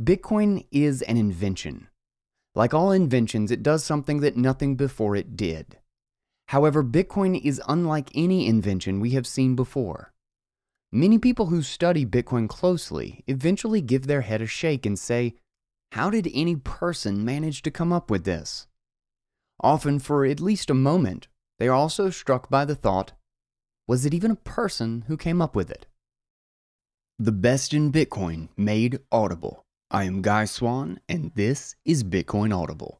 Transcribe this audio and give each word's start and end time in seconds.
Bitcoin 0.00 0.66
is 0.70 1.00
an 1.00 1.16
invention. 1.16 1.88
Like 2.54 2.74
all 2.74 2.92
inventions, 2.92 3.50
it 3.50 3.62
does 3.62 3.82
something 3.82 4.20
that 4.20 4.36
nothing 4.36 4.76
before 4.76 5.16
it 5.16 5.38
did. 5.38 5.78
However, 6.48 6.84
Bitcoin 6.84 7.40
is 7.42 7.62
unlike 7.66 8.10
any 8.14 8.46
invention 8.46 9.00
we 9.00 9.12
have 9.12 9.26
seen 9.26 9.56
before. 9.56 10.12
Many 10.92 11.18
people 11.18 11.46
who 11.46 11.62
study 11.62 12.04
Bitcoin 12.04 12.46
closely 12.46 13.24
eventually 13.26 13.80
give 13.80 14.06
their 14.06 14.20
head 14.20 14.42
a 14.42 14.46
shake 14.46 14.84
and 14.84 14.98
say, 14.98 15.34
How 15.92 16.10
did 16.10 16.30
any 16.34 16.56
person 16.56 17.24
manage 17.24 17.62
to 17.62 17.70
come 17.70 17.90
up 17.90 18.10
with 18.10 18.24
this? 18.24 18.66
Often, 19.60 20.00
for 20.00 20.26
at 20.26 20.40
least 20.40 20.68
a 20.68 20.74
moment, 20.74 21.26
they 21.58 21.68
are 21.68 21.74
also 21.74 22.10
struck 22.10 22.50
by 22.50 22.66
the 22.66 22.76
thought, 22.76 23.12
Was 23.88 24.04
it 24.04 24.12
even 24.12 24.30
a 24.30 24.36
person 24.36 25.04
who 25.08 25.16
came 25.16 25.40
up 25.40 25.56
with 25.56 25.70
it? 25.70 25.86
The 27.18 27.32
best 27.32 27.72
in 27.72 27.90
Bitcoin 27.90 28.50
made 28.58 29.00
audible. 29.10 29.65
I 29.88 30.02
am 30.02 30.20
Guy 30.20 30.46
Swan, 30.46 30.98
and 31.08 31.30
this 31.36 31.76
is 31.84 32.02
Bitcoin 32.02 32.52
Audible. 32.52 32.98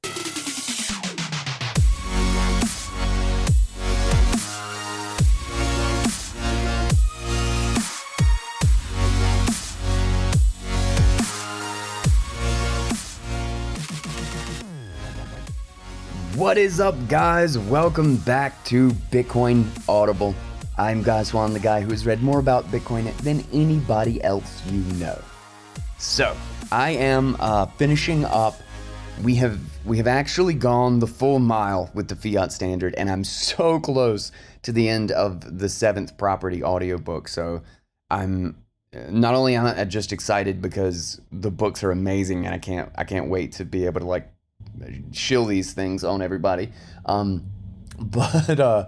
What 16.36 16.56
is 16.56 16.78
up, 16.78 16.94
guys? 17.08 17.58
Welcome 17.58 18.14
back 18.18 18.64
to 18.66 18.90
Bitcoin 19.10 19.66
Audible. 19.88 20.36
I'm 20.78 21.02
Guy 21.02 21.24
Swan, 21.24 21.52
the 21.52 21.58
guy 21.58 21.80
who 21.80 21.90
has 21.90 22.06
read 22.06 22.22
more 22.22 22.38
about 22.38 22.64
Bitcoin 22.66 23.12
than 23.22 23.44
anybody 23.52 24.22
else 24.22 24.62
you 24.70 24.82
know. 25.00 25.20
So, 25.98 26.36
I 26.72 26.90
am 26.90 27.36
uh, 27.38 27.66
finishing 27.66 28.24
up. 28.24 28.60
We 29.22 29.36
have 29.36 29.58
we 29.84 29.96
have 29.98 30.06
actually 30.06 30.54
gone 30.54 30.98
the 30.98 31.06
full 31.06 31.38
mile 31.38 31.90
with 31.94 32.08
the 32.08 32.16
fiat 32.16 32.52
standard, 32.52 32.94
and 32.96 33.10
I'm 33.10 33.24
so 33.24 33.80
close 33.80 34.32
to 34.62 34.72
the 34.72 34.88
end 34.88 35.12
of 35.12 35.58
the 35.58 35.68
seventh 35.68 36.18
property 36.18 36.62
audiobook. 36.62 37.28
So 37.28 37.62
I'm 38.10 38.56
not 39.10 39.34
only 39.34 39.54
am 39.54 39.66
I 39.66 39.84
just 39.84 40.12
excited 40.12 40.60
because 40.60 41.20
the 41.32 41.50
books 41.50 41.82
are 41.84 41.90
amazing, 41.90 42.46
and 42.46 42.54
I 42.54 42.58
can't 42.58 42.90
I 42.96 43.04
can't 43.04 43.28
wait 43.28 43.52
to 43.52 43.64
be 43.64 43.86
able 43.86 44.00
to 44.00 44.06
like 44.06 44.32
shill 45.12 45.44
these 45.44 45.72
things 45.72 46.04
on 46.04 46.20
everybody. 46.20 46.72
Um, 47.04 47.46
but 47.98 48.60
uh, 48.60 48.86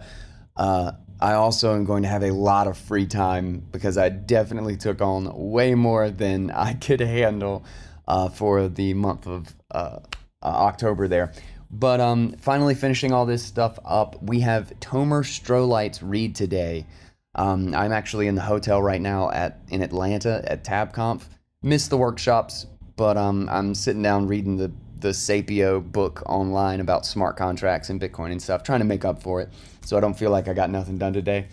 uh, 0.56 0.92
I 1.20 1.32
also 1.34 1.74
am 1.74 1.84
going 1.84 2.02
to 2.04 2.08
have 2.08 2.22
a 2.22 2.30
lot 2.30 2.66
of 2.66 2.78
free 2.78 3.06
time 3.06 3.66
because 3.72 3.98
I 3.98 4.08
definitely 4.08 4.76
took 4.76 5.00
on 5.00 5.50
way 5.50 5.74
more 5.74 6.10
than 6.10 6.50
I 6.54 6.74
could 6.74 7.00
handle 7.00 7.64
uh, 8.06 8.28
for 8.28 8.68
the 8.68 8.94
month 8.94 9.26
of 9.26 9.54
uh, 9.70 9.98
uh, 10.42 10.46
October 10.46 11.08
there. 11.08 11.32
But 11.70 12.00
um, 12.00 12.32
finally 12.38 12.74
finishing 12.74 13.12
all 13.12 13.26
this 13.26 13.44
stuff 13.44 13.78
up, 13.84 14.22
we 14.22 14.40
have 14.40 14.72
Tomer 14.80 15.22
Strolights 15.22 16.00
read 16.02 16.34
today. 16.34 16.86
Um, 17.34 17.74
I'm 17.74 17.92
actually 17.92 18.26
in 18.26 18.34
the 18.34 18.40
hotel 18.40 18.80
right 18.80 19.00
now 19.00 19.30
at 19.30 19.60
in 19.68 19.82
Atlanta 19.82 20.42
at 20.46 20.64
TabConf. 20.64 21.24
Missed 21.62 21.90
the 21.90 21.98
workshops, 21.98 22.66
but 22.96 23.16
um, 23.16 23.48
I'm 23.50 23.74
sitting 23.74 24.02
down 24.02 24.28
reading 24.28 24.56
the 24.56 24.72
the 25.00 25.10
Sapio 25.10 25.80
book 25.80 26.22
online 26.26 26.80
about 26.80 27.06
smart 27.06 27.36
contracts 27.36 27.90
and 27.90 28.00
Bitcoin 28.00 28.32
and 28.32 28.42
stuff, 28.42 28.62
trying 28.62 28.80
to 28.80 28.84
make 28.84 29.04
up 29.04 29.22
for 29.22 29.40
it 29.40 29.50
so 29.84 29.96
I 29.96 30.00
don't 30.00 30.14
feel 30.14 30.30
like 30.30 30.48
I 30.48 30.52
got 30.52 30.70
nothing 30.70 30.98
done 30.98 31.12
today. 31.12 31.46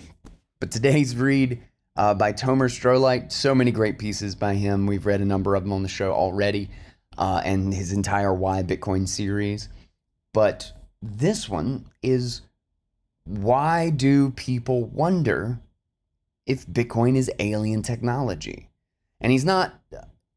But 0.60 0.72
today's 0.72 1.16
read 1.16 1.62
uh, 1.96 2.14
by 2.14 2.34
Tomer 2.34 2.70
Strolight, 2.70 3.32
so 3.32 3.56
many 3.56 3.72
great 3.72 4.00
pieces 4.00 4.36
by 4.36 4.56
him. 4.56 4.88
We've 4.88 5.06
read 5.06 5.22
a 5.22 5.26
number 5.26 5.56
of 5.56 5.64
them 5.64 5.74
on 5.74 5.84
the 5.84 5.90
show 5.90 6.12
already, 6.12 6.70
uh, 7.18 7.42
and 7.46 7.74
his 7.74 7.92
entire 7.92 8.34
Why 8.34 8.64
Bitcoin 8.64 9.08
series. 9.08 9.70
But 10.34 10.72
this 11.02 11.48
one 11.48 11.86
is 12.02 12.42
why 13.26 13.90
do 13.90 14.32
people 14.32 14.86
wonder 14.86 15.60
if 16.46 16.66
Bitcoin 16.68 17.16
is 17.16 17.32
alien 17.40 17.82
technology? 17.82 18.70
And 19.22 19.32
he's 19.32 19.46
not 19.46 19.74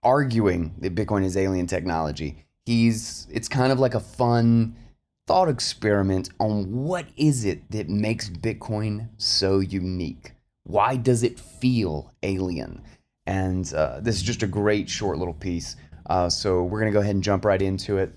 arguing 0.02 0.74
that 0.78 0.94
Bitcoin 0.94 1.24
is 1.24 1.36
alien 1.36 1.66
technology. 1.66 2.44
He's 2.68 3.26
it's 3.30 3.48
kind 3.48 3.72
of 3.72 3.80
like 3.80 3.94
a 3.94 4.00
fun 4.00 4.76
thought 5.26 5.48
experiment 5.48 6.28
on 6.38 6.84
what 6.84 7.06
is 7.16 7.46
it 7.46 7.62
that 7.70 7.88
makes 7.88 8.28
Bitcoin 8.28 9.08
so 9.16 9.60
unique? 9.60 10.32
Why 10.64 10.96
does 10.96 11.22
it 11.22 11.40
feel 11.40 12.12
alien? 12.22 12.82
And 13.26 13.72
uh, 13.72 14.00
this 14.00 14.16
is 14.16 14.22
just 14.22 14.42
a 14.42 14.46
great 14.46 14.90
short 14.90 15.16
little 15.16 15.32
piece. 15.32 15.76
Uh, 16.10 16.28
so 16.28 16.62
we're 16.62 16.80
going 16.80 16.92
to 16.92 16.94
go 16.94 17.00
ahead 17.00 17.14
and 17.14 17.24
jump 17.24 17.46
right 17.46 17.62
into 17.62 17.96
it. 17.96 18.12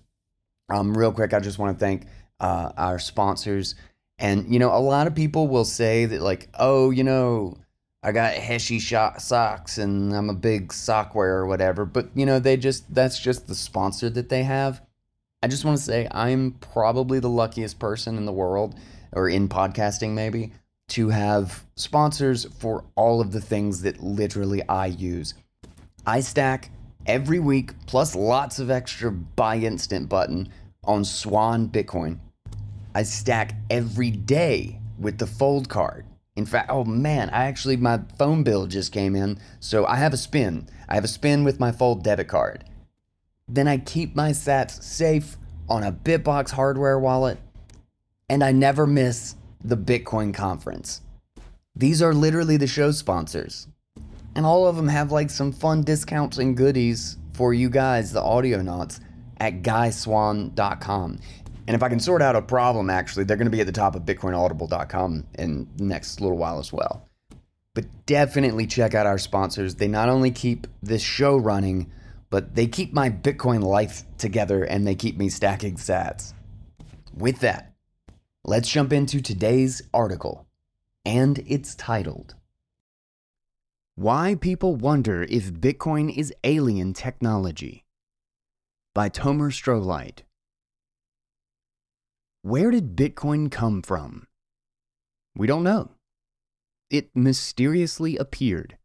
Um, 0.70 0.98
real 0.98 1.14
quick, 1.14 1.34
I 1.34 1.40
just 1.40 1.58
want 1.58 1.80
to 1.80 1.80
thank 1.80 2.08
uh, 2.42 2.74
our 2.76 3.00
sponsors. 3.00 3.76
And, 4.20 4.54
you 4.54 4.60
know, 4.60 4.76
a 4.76 4.84
lot 4.84 5.08
of 5.08 5.16
people 5.16 5.48
will 5.48 5.64
say 5.64 6.08
that, 6.08 6.20
like, 6.20 6.50
oh, 6.60 6.90
you 6.90 7.06
know, 7.06 7.56
I 8.04 8.12
got 8.12 8.34
Heshy 8.34 8.80
socks 8.80 9.78
and 9.78 10.14
I'm 10.14 10.30
a 10.30 10.36
big 10.36 10.74
sock 10.74 11.14
wearer 11.14 11.44
or 11.44 11.48
whatever. 11.48 11.86
But, 11.86 12.10
you 12.16 12.26
know, 12.26 12.40
they 12.40 12.58
just, 12.58 12.92
that's 12.94 13.20
just 13.20 13.48
the 13.48 13.56
sponsor 13.56 14.10
that 14.10 14.30
they 14.30 14.44
have. 14.44 14.82
I 15.44 15.48
just 15.48 15.66
want 15.66 15.78
to 15.78 15.84
say 15.84 16.08
I'm 16.12 16.54
probably 16.54 17.20
the 17.20 17.30
luckiest 17.30 17.80
person 17.80 18.18
in 18.18 18.26
the 18.26 18.32
world, 18.32 18.76
or 19.12 19.30
in 19.30 19.50
podcasting 19.50 20.12
maybe, 20.12 20.52
to 20.90 21.10
have 21.10 21.66
sponsors 21.76 22.46
for 22.60 22.86
all 22.96 23.22
of 23.22 23.32
the 23.32 23.42
things 23.42 23.82
that 23.82 24.02
literally 24.02 24.68
I 24.68 24.88
use. 24.88 25.34
I 26.06 26.22
stack 26.22 26.72
every 27.06 27.40
week, 27.40 27.74
plus 27.86 28.16
lots 28.16 28.60
of 28.60 28.70
extra 28.70 29.12
buy 29.12 29.58
instant 29.58 30.10
button 30.10 30.50
on 30.84 31.06
Swan 31.06 31.70
Bitcoin. 31.70 32.20
I 32.94 33.04
stack 33.04 33.56
every 33.70 34.12
day 34.12 34.80
with 35.00 35.18
the 35.18 35.28
fold 35.28 35.70
card. 35.70 36.06
In 36.42 36.48
fact, 36.48 36.72
oh 36.72 36.84
man, 36.84 37.30
I 37.30 37.46
actually, 37.46 37.78
my 37.78 38.00
phone 38.18 38.42
bill 38.42 38.66
just 38.66 38.92
came 38.92 39.16
in, 39.16 39.38
so 39.60 39.86
I 39.86 39.98
have 39.98 40.12
a 40.12 40.18
spin. 40.18 40.68
I 40.90 40.96
have 40.96 41.04
a 41.04 41.08
spin 41.08 41.44
with 41.44 41.60
my 41.60 41.72
fold 41.72 42.04
debit 42.04 42.30
card. 42.30 42.64
Then 43.48 43.68
I 43.68 43.78
keep 43.78 44.16
my 44.16 44.32
sats 44.32 44.82
safe 44.82 45.38
on 45.70 45.84
a 45.84 45.92
Bitbox 45.92 46.50
hardware 46.50 46.98
wallet, 46.98 47.38
and 48.28 48.44
I 48.44 48.54
never 48.54 48.88
miss 48.88 49.36
the 49.64 49.78
Bitcoin 49.78 50.34
conference. 50.34 51.02
These 51.76 52.02
are 52.02 52.12
literally 52.12 52.58
the 52.58 52.66
show 52.66 52.90
sponsors. 52.90 53.68
And 54.34 54.44
all 54.44 54.66
of 54.66 54.76
them 54.76 54.88
have 54.88 55.12
like 55.12 55.30
some 55.30 55.52
fun 55.52 55.84
discounts 55.84 56.40
and 56.40 56.58
goodies 56.58 57.18
for 57.34 57.54
you 57.54 57.70
guys, 57.70 58.14
the 58.14 58.24
audio 58.24 58.58
Audionauts, 58.58 59.00
at 59.38 59.62
guyswan.com. 59.62 61.20
And 61.68 61.76
if 61.76 61.84
I 61.84 61.90
can 61.90 62.00
sort 62.00 62.22
out 62.22 62.36
a 62.36 62.42
problem, 62.42 62.90
actually, 62.90 63.26
they're 63.26 63.38
going 63.38 63.46
to 63.46 63.52
be 63.52 63.62
at 63.62 63.68
the 63.68 63.72
top 63.72 63.96
of 63.96 64.04
bitcoinaudible.com 64.04 65.28
in 65.38 65.70
the 65.76 65.84
next 65.84 66.20
little 66.20 66.38
while 66.38 66.60
as 66.60 66.74
well. 66.74 67.08
But 67.74 67.86
definitely 68.06 68.68
check 68.68 68.96
out 68.96 69.06
our 69.06 69.18
sponsors. 69.18 69.76
They 69.76 69.88
not 69.88 70.10
only 70.10 70.32
keep 70.32 70.68
this 70.82 71.02
show 71.02 71.38
running, 71.38 71.92
but 72.30 72.56
they 72.56 72.68
keep 72.68 72.94
my 72.94 73.10
Bitcoin 73.10 73.62
life 73.62 74.04
together 74.18 74.64
and 74.64 74.86
they 74.86 74.96
keep 74.96 75.18
me 75.18 75.30
stacking 75.30 75.76
sats. 75.76 76.34
With 77.14 77.40
that, 77.42 77.74
let's 78.44 78.70
jump 78.70 78.92
into 78.92 79.22
today's 79.22 79.82
article. 79.94 80.48
And 81.06 81.40
it's 81.48 81.76
titled 81.76 82.36
Why 83.96 84.36
People 84.36 84.76
Wonder 84.76 85.24
If 85.24 85.52
Bitcoin 85.52 86.16
is 86.16 86.34
Alien 86.44 86.94
Technology 86.94 87.86
by 88.94 89.10
Tomer 89.10 89.52
Strolight. 89.52 90.24
Where 92.44 92.72
did 92.72 92.96
Bitcoin 92.96 93.52
come 93.52 93.82
from? 93.82 94.28
We 95.36 95.48
don't 95.48 95.64
know. 95.64 95.92
It 96.90 97.10
mysteriously 97.16 98.18
appeared. 98.18 98.78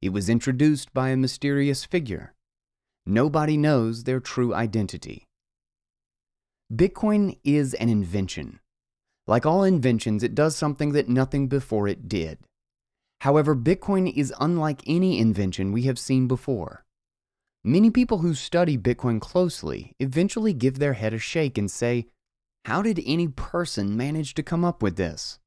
It 0.00 0.10
was 0.10 0.28
introduced 0.28 0.92
by 0.94 1.08
a 1.10 1.16
mysterious 1.16 1.84
figure 1.84 2.34
Nobody 3.10 3.56
knows 3.56 4.04
their 4.04 4.20
true 4.20 4.52
identity. 4.52 5.24
Bitcoin 6.70 7.38
is 7.42 7.72
an 7.72 7.88
invention. 7.88 8.60
Like 9.26 9.46
all 9.46 9.64
inventions, 9.64 10.22
it 10.22 10.34
does 10.34 10.54
something 10.54 10.92
that 10.92 11.08
nothing 11.08 11.48
before 11.48 11.88
it 11.88 12.06
did. 12.06 12.36
However, 13.22 13.56
Bitcoin 13.56 14.12
is 14.14 14.34
unlike 14.38 14.82
any 14.86 15.18
invention 15.18 15.72
we 15.72 15.84
have 15.84 15.98
seen 15.98 16.28
before. 16.28 16.84
Many 17.64 17.90
people 17.90 18.18
who 18.18 18.34
study 18.34 18.76
Bitcoin 18.76 19.22
closely 19.22 19.92
eventually 19.98 20.52
give 20.52 20.78
their 20.78 20.92
head 20.92 21.14
a 21.14 21.18
shake 21.18 21.56
and 21.56 21.70
say, 21.70 22.08
How 22.68 22.82
did 22.82 23.02
any 23.06 23.28
person 23.28 23.96
manage 23.96 24.34
to 24.34 24.42
come 24.42 24.62
up 24.62 24.82
with 24.82 24.96
this? 24.96 25.38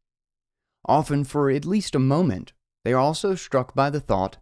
Often, 0.87 1.25
for 1.25 1.51
at 1.51 1.65
least 1.65 1.93
a 1.93 1.99
moment, 1.99 2.51
they 2.83 2.93
are 2.93 2.99
also 2.99 3.35
struck 3.35 3.75
by 3.75 3.91
the 3.91 3.99
thought, 3.99 4.39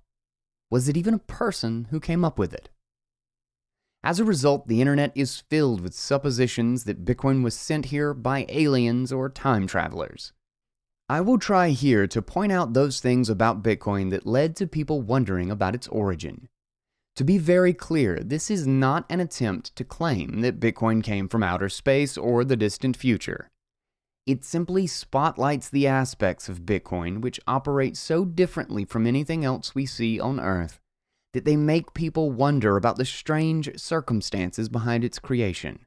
Was 0.72 0.88
it 0.88 0.96
even 0.96 1.14
a 1.14 1.20
person 1.20 1.88
who 1.90 2.00
came 2.00 2.24
up 2.24 2.40
with 2.40 2.54
it? 2.54 2.70
As 4.02 4.22
a 4.22 4.24
result, 4.24 4.70
the 4.70 4.80
internet 4.80 5.12
is 5.14 5.42
filled 5.50 5.82
with 5.82 5.94
suppositions 5.94 6.86
that 6.86 7.04
Bitcoin 7.04 7.44
was 7.44 7.54
sent 7.54 7.88
here 7.88 8.14
by 8.14 8.46
aliens 8.48 9.12
or 9.12 9.28
time 9.28 9.68
travelers. 9.68 10.32
I 11.10 11.20
will 11.20 11.38
try 11.38 11.72
here 11.72 12.08
to 12.08 12.22
point 12.22 12.54
out 12.54 12.72
those 12.72 13.02
things 13.02 13.30
about 13.30 13.62
Bitcoin 13.62 14.10
that 14.12 14.26
led 14.26 14.56
to 14.56 14.66
people 14.66 15.02
wondering 15.02 15.52
about 15.52 15.76
its 15.76 15.90
origin. 15.90 16.48
To 17.20 17.26
be 17.26 17.38
very 17.38 17.74
clear, 17.74 18.22
this 18.24 18.50
is 18.50 18.66
not 18.66 19.06
an 19.10 19.20
attempt 19.20 19.76
to 19.76 19.84
claim 19.84 20.40
that 20.40 20.62
Bitcoin 20.62 21.04
came 21.04 21.28
from 21.28 21.44
outer 21.44 21.68
space 21.68 22.18
or 22.18 22.46
the 22.46 22.56
distant 22.56 22.96
future. 22.96 23.50
It 24.26 24.46
simply 24.46 24.88
spotlights 24.88 25.68
the 25.68 25.86
aspects 25.86 26.48
of 26.48 26.62
Bitcoin 26.62 27.20
which 27.20 27.42
operate 27.46 27.98
so 27.98 28.24
differently 28.24 28.86
from 28.86 29.06
anything 29.06 29.44
else 29.44 29.76
we 29.76 29.86
see 29.86 30.18
on 30.18 30.40
Earth 30.40 30.80
that 31.34 31.44
they 31.44 31.58
make 31.58 31.94
people 31.94 32.32
wonder 32.32 32.78
about 32.78 32.96
the 32.96 33.04
strange 33.04 33.70
circumstances 33.78 34.70
behind 34.70 35.04
its 35.04 35.20
creation. 35.20 35.80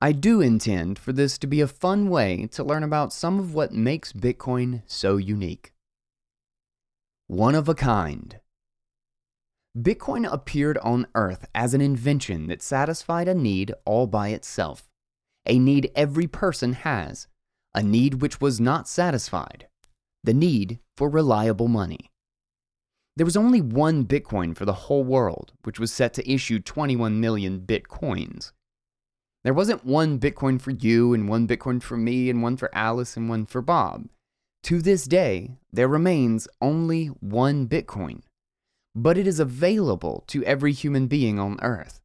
I 0.00 0.10
do 0.10 0.40
intend 0.40 0.98
for 0.98 1.12
this 1.12 1.38
to 1.38 1.46
be 1.46 1.60
a 1.60 1.68
fun 1.68 2.10
way 2.10 2.48
to 2.50 2.64
learn 2.64 2.82
about 2.82 3.12
some 3.12 3.38
of 3.38 3.54
what 3.54 3.72
makes 3.72 4.12
Bitcoin 4.12 4.82
so 4.86 5.16
unique. 5.16 5.72
One 7.28 7.54
of 7.54 7.68
a 7.68 7.74
kind. 7.76 8.40
Bitcoin 9.76 10.30
appeared 10.30 10.76
on 10.78 11.06
Earth 11.14 11.46
as 11.54 11.72
an 11.72 11.80
invention 11.80 12.46
that 12.48 12.62
satisfied 12.62 13.26
a 13.26 13.34
need 13.34 13.72
all 13.86 14.06
by 14.06 14.28
itself, 14.28 14.90
a 15.46 15.58
need 15.58 15.90
every 15.94 16.26
person 16.26 16.74
has, 16.74 17.26
a 17.74 17.82
need 17.82 18.20
which 18.20 18.40
was 18.40 18.60
not 18.60 18.86
satisfied 18.86 19.68
the 20.24 20.34
need 20.34 20.78
for 20.96 21.08
reliable 21.08 21.68
money. 21.68 22.10
There 23.16 23.26
was 23.26 23.36
only 23.36 23.60
one 23.60 24.04
Bitcoin 24.04 24.56
for 24.56 24.64
the 24.64 24.72
whole 24.72 25.04
world, 25.04 25.52
which 25.64 25.80
was 25.80 25.92
set 25.92 26.14
to 26.14 26.30
issue 26.30 26.60
21 26.60 27.20
million 27.20 27.60
Bitcoins. 27.60 28.52
There 29.42 29.52
wasn't 29.52 29.84
one 29.84 30.20
Bitcoin 30.20 30.60
for 30.60 30.70
you, 30.70 31.12
and 31.12 31.28
one 31.28 31.48
Bitcoin 31.48 31.82
for 31.82 31.96
me, 31.96 32.30
and 32.30 32.42
one 32.42 32.56
for 32.56 32.72
Alice, 32.72 33.16
and 33.16 33.28
one 33.28 33.44
for 33.44 33.60
Bob. 33.60 34.08
To 34.64 34.80
this 34.80 35.06
day, 35.06 35.56
there 35.72 35.88
remains 35.88 36.46
only 36.60 37.06
one 37.06 37.66
Bitcoin 37.66 38.22
but 38.94 39.16
it 39.16 39.26
is 39.26 39.40
available 39.40 40.24
to 40.26 40.44
every 40.44 40.72
human 40.72 41.06
being 41.06 41.38
on 41.38 41.58
Earth. 41.62 42.00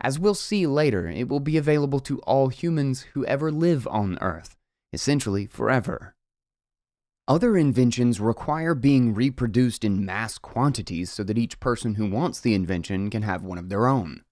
As 0.00 0.18
we'll 0.18 0.34
see 0.34 0.66
later, 0.66 1.08
it 1.08 1.28
will 1.28 1.40
be 1.40 1.56
available 1.56 2.00
to 2.00 2.18
all 2.20 2.48
humans 2.48 3.02
who 3.14 3.24
ever 3.24 3.52
live 3.52 3.86
on 3.88 4.18
Earth, 4.20 4.56
essentially 4.92 5.46
forever. 5.46 6.14
Other 7.28 7.56
inventions 7.56 8.18
require 8.18 8.74
being 8.74 9.14
reproduced 9.14 9.84
in 9.84 10.04
mass 10.04 10.38
quantities 10.38 11.12
so 11.12 11.22
that 11.22 11.38
each 11.38 11.60
person 11.60 11.94
who 11.94 12.10
wants 12.10 12.40
the 12.40 12.54
invention 12.54 13.10
can 13.10 13.22
have 13.22 13.44
one 13.44 13.58
of 13.58 13.68
their 13.68 13.86
own. 13.86 14.22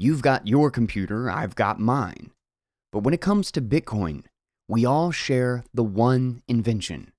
You've 0.00 0.22
got 0.22 0.48
your 0.48 0.70
computer, 0.70 1.30
I've 1.30 1.54
got 1.54 1.78
mine. 1.78 2.32
But 2.92 3.00
when 3.00 3.14
it 3.14 3.20
comes 3.20 3.52
to 3.52 3.62
Bitcoin, 3.62 4.24
we 4.68 4.84
all 4.84 5.12
share 5.12 5.64
the 5.72 5.84
one 5.84 6.42
invention. 6.48 7.12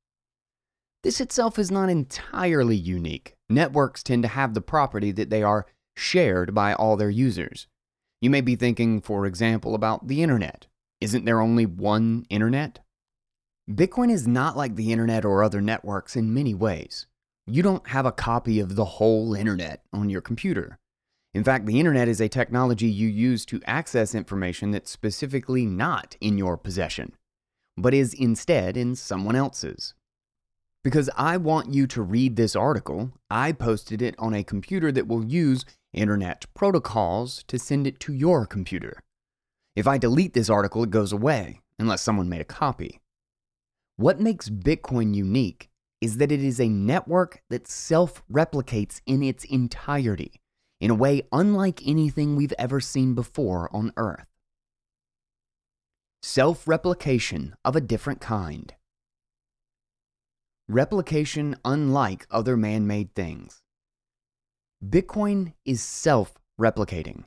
This 1.03 1.21
itself 1.21 1.57
is 1.57 1.71
not 1.71 1.89
entirely 1.89 2.75
unique. 2.75 3.35
Networks 3.50 4.04
tend 4.04 4.24
to 4.24 4.30
have 4.30 4.54
the 4.54 4.62
property 4.62 5.12
that 5.12 5.30
they 5.30 5.42
are 5.42 5.66
shared 5.96 6.54
by 6.54 6.74
all 6.74 6.96
their 6.96 7.10
users. 7.10 7.68
You 8.22 8.30
may 8.30 8.42
be 8.42 8.56
thinking, 8.56 9.01
for 9.01 9.25
example, 9.25 9.74
about 9.74 10.07
the 10.07 10.22
internet. 10.22 10.68
Isn't 11.01 11.25
there 11.25 11.42
only 11.42 11.66
one 11.66 12.25
internet? 12.30 12.80
Bitcoin 13.69 14.12
is 14.12 14.28
not 14.28 14.57
like 14.57 14.75
the 14.75 14.92
internet 14.92 15.24
or 15.24 15.44
other 15.44 15.62
networks 15.62 16.16
in 16.16 16.34
many 16.34 16.54
ways. 16.54 17.07
You 17.48 17.63
don't 17.63 17.88
have 17.88 18.06
a 18.06 18.12
copy 18.12 18.60
of 18.60 18.75
the 18.75 18.86
whole 18.86 19.34
internet 19.34 19.84
on 19.94 20.10
your 20.10 20.22
computer. 20.22 20.78
In 21.34 21.44
fact, 21.44 21.66
the 21.66 21.80
internet 21.80 22.07
is 22.07 22.19
a 22.19 22.28
technology 22.28 22.88
you 22.88 23.07
use 23.07 23.45
to 23.45 23.62
access 23.66 24.16
information 24.16 24.72
that's 24.72 24.92
specifically 24.92 25.66
not 25.66 26.18
in 26.19 26.38
your 26.38 26.57
possession, 26.57 27.13
but 27.78 27.94
is 27.94 28.13
instead 28.13 28.75
in 28.75 28.95
someone 28.95 29.36
else's. 29.36 29.94
Because 30.84 31.10
I 31.18 31.36
want 31.36 31.74
you 31.74 31.88
to 31.88 32.02
read 32.02 32.36
this 32.36 32.56
article, 32.56 33.12
I 33.30 33.52
posted 33.52 34.02
it 34.02 34.16
on 34.18 34.34
a 34.34 34.44
computer 34.44 34.92
that 34.94 35.08
will 35.08 35.26
use 35.26 35.66
internet 35.92 36.46
protocols 36.54 37.44
to 37.48 37.60
send 37.60 37.86
it 37.86 38.00
to 38.02 38.14
your 38.14 38.46
computer. 38.46 39.02
If 39.76 39.88
I 39.88 39.98
delete 39.98 40.34
this 40.34 40.50
article, 40.50 40.84
it 40.84 40.90
goes 40.90 41.12
away, 41.12 41.60
unless 41.78 42.02
someone 42.02 42.30
made 42.30 42.42
a 42.42 42.46
copy. 42.46 43.00
What 43.98 44.22
makes 44.22 44.50
Bitcoin 44.50 45.14
unique 45.14 45.70
is 46.00 46.18
that 46.18 46.31
it 46.31 46.42
is 46.42 46.62
a 46.62 46.70
network 46.70 47.42
that 47.50 47.68
self 47.68 48.24
replicates 48.31 49.02
in 49.06 49.22
its 49.22 49.44
entirety, 49.44 50.40
in 50.80 50.92
a 50.92 50.96
way 50.96 51.24
unlike 51.34 51.86
anything 51.86 52.38
we've 52.38 52.54
ever 52.58 52.80
seen 52.80 53.14
before 53.16 53.70
on 53.76 53.92
Earth. 53.98 54.26
Self 56.24 56.66
replication 56.66 57.56
of 57.66 57.76
a 57.76 57.81
different 57.81 58.22
kind. 58.22 58.74
Replication 60.71 61.56
unlike 61.66 62.27
other 62.30 62.56
man 62.56 62.86
made 62.86 63.16
things. 63.16 63.63
Bitcoin 64.88 65.54
is 65.66 65.81
self 65.81 66.36
replicating. 66.62 67.24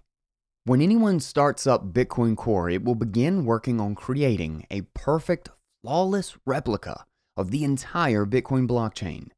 When 0.62 0.80
anyone 0.80 1.18
starts 1.18 1.66
up 1.66 1.92
Bitcoin 1.92 2.36
Core, 2.36 2.70
it 2.70 2.84
will 2.84 2.94
begin 2.94 3.44
working 3.44 3.80
on 3.80 3.96
creating 3.96 4.64
a 4.70 4.82
perfect, 4.94 5.48
flawless 5.82 6.36
replica 6.46 7.04
of 7.36 7.50
the 7.50 7.64
entire 7.64 8.24
Bitcoin 8.24 8.68
blockchain. 8.68 9.30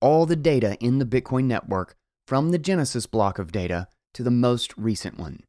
All 0.00 0.26
the 0.26 0.34
data 0.34 0.76
in 0.80 0.98
the 0.98 1.06
Bitcoin 1.06 1.44
network, 1.44 1.94
from 2.26 2.50
the 2.50 2.58
Genesis 2.58 3.06
block 3.06 3.38
of 3.38 3.52
data 3.52 3.86
to 4.14 4.24
the 4.24 4.32
most 4.32 4.76
recent 4.76 5.16
one. 5.16 5.44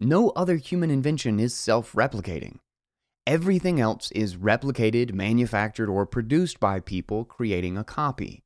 No 0.00 0.30
other 0.30 0.56
human 0.56 0.90
invention 0.90 1.38
is 1.38 1.54
self 1.54 1.92
replicating. 1.92 2.58
Everything 3.26 3.80
else 3.80 4.12
is 4.12 4.36
replicated, 4.36 5.12
manufactured, 5.12 5.88
or 5.88 6.06
produced 6.06 6.60
by 6.60 6.78
people 6.78 7.24
creating 7.24 7.76
a 7.76 7.82
copy. 7.82 8.44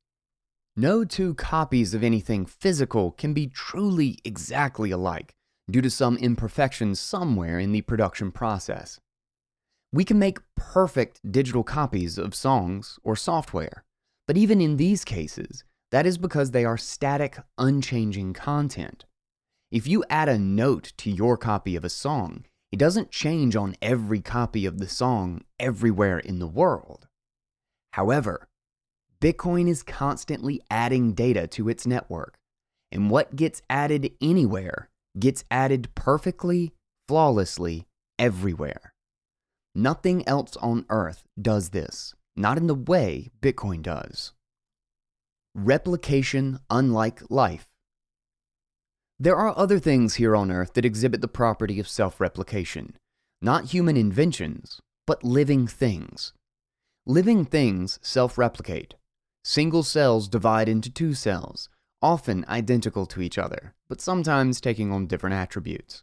No 0.75 1.05
two 1.05 1.35
copies 1.35 1.93
of 1.93 2.03
anything 2.03 2.47
physical 2.47 3.11
can 3.11 3.31
be 3.33 3.45
truly 3.45 4.17
exactly 4.25 4.89
alike 4.89 5.35
due 5.69 5.81
to 5.81 5.89
some 5.91 6.17
imperfection 6.17 6.95
somewhere 6.95 7.59
in 7.59 7.73
the 7.73 7.81
production 7.81 8.31
process. 8.31 8.99
We 9.93 10.03
can 10.03 10.17
make 10.17 10.39
perfect 10.55 11.19
digital 11.29 11.63
copies 11.63 12.17
of 12.17 12.33
songs 12.33 12.97
or 13.03 13.15
software, 13.15 13.83
but 14.25 14.37
even 14.37 14.61
in 14.61 14.77
these 14.77 15.05
cases, 15.05 15.63
that 15.91 16.07
is 16.07 16.17
because 16.17 16.51
they 16.51 16.65
are 16.65 16.77
static, 16.77 17.37
unchanging 17.59 18.33
content. 18.33 19.05
If 19.69 19.87
you 19.87 20.03
add 20.09 20.29
a 20.29 20.39
note 20.39 20.93
to 20.97 21.11
your 21.11 21.37
copy 21.37 21.75
of 21.75 21.85
a 21.85 21.89
song, 21.89 22.45
it 22.71 22.79
doesn't 22.79 23.11
change 23.11 23.55
on 23.55 23.75
every 23.81 24.21
copy 24.21 24.65
of 24.65 24.77
the 24.77 24.87
song 24.87 25.43
everywhere 25.59 26.19
in 26.19 26.39
the 26.39 26.47
world. 26.47 27.07
However, 27.93 28.47
Bitcoin 29.21 29.67
is 29.67 29.83
constantly 29.83 30.61
adding 30.71 31.13
data 31.13 31.47
to 31.47 31.69
its 31.69 31.85
network, 31.85 32.39
and 32.91 33.09
what 33.09 33.35
gets 33.35 33.61
added 33.69 34.11
anywhere 34.21 34.89
gets 35.19 35.43
added 35.51 35.93
perfectly, 35.95 36.73
flawlessly, 37.07 37.85
everywhere. 38.17 38.93
Nothing 39.75 40.27
else 40.27 40.55
on 40.57 40.85
earth 40.89 41.23
does 41.39 41.69
this, 41.69 42.13
not 42.35 42.57
in 42.57 42.67
the 42.67 42.75
way 42.75 43.29
Bitcoin 43.41 43.81
does. 43.81 44.33
Replication 45.53 46.59
unlike 46.69 47.21
life. 47.29 47.67
There 49.21 49.37
are 49.37 49.55
other 49.55 49.77
things 49.77 50.15
here 50.15 50.35
on 50.35 50.49
Earth 50.49 50.73
that 50.73 50.83
exhibit 50.83 51.21
the 51.21 51.27
property 51.27 51.79
of 51.79 51.87
self 51.87 52.19
replication. 52.19 52.95
Not 53.39 53.65
human 53.65 53.95
inventions, 53.95 54.79
but 55.05 55.23
living 55.23 55.67
things. 55.67 56.33
Living 57.05 57.45
things 57.45 57.99
self 58.01 58.35
replicate. 58.35 58.95
Single 59.43 59.83
cells 59.83 60.27
divide 60.27 60.67
into 60.67 60.89
two 60.89 61.13
cells, 61.13 61.69
often 62.01 62.45
identical 62.49 63.05
to 63.05 63.21
each 63.21 63.37
other, 63.37 63.75
but 63.87 64.01
sometimes 64.01 64.59
taking 64.59 64.91
on 64.91 65.05
different 65.05 65.35
attributes. 65.35 66.01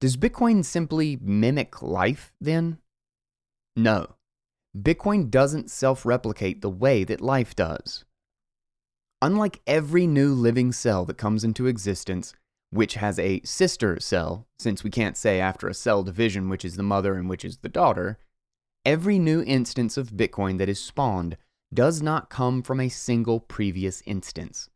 Does 0.00 0.16
Bitcoin 0.16 0.64
simply 0.64 1.16
mimic 1.22 1.80
life 1.80 2.32
then? 2.40 2.78
No. 3.76 4.16
Bitcoin 4.76 5.30
doesn't 5.30 5.70
self 5.70 6.04
replicate 6.04 6.60
the 6.60 6.70
way 6.70 7.04
that 7.04 7.20
life 7.20 7.54
does. 7.54 8.04
Unlike 9.26 9.60
every 9.66 10.06
new 10.06 10.32
living 10.32 10.70
cell 10.70 11.04
that 11.06 11.18
comes 11.18 11.42
into 11.42 11.66
existence, 11.66 12.32
which 12.70 12.94
has 12.94 13.18
a 13.18 13.40
sister 13.42 13.98
cell, 13.98 14.46
since 14.56 14.84
we 14.84 14.90
can't 14.90 15.16
say 15.16 15.40
after 15.40 15.66
a 15.66 15.74
cell 15.74 16.04
division 16.04 16.48
which 16.48 16.64
is 16.64 16.76
the 16.76 16.84
mother 16.84 17.16
and 17.16 17.28
which 17.28 17.44
is 17.44 17.56
the 17.56 17.68
daughter, 17.68 18.18
every 18.84 19.18
new 19.18 19.42
instance 19.42 19.96
of 19.96 20.12
Bitcoin 20.12 20.58
that 20.58 20.68
is 20.68 20.78
spawned 20.78 21.36
does 21.74 22.00
not 22.00 22.30
come 22.30 22.62
from 22.62 22.78
a 22.78 22.88
single 22.88 23.40
previous 23.40 24.00
instance. 24.06 24.68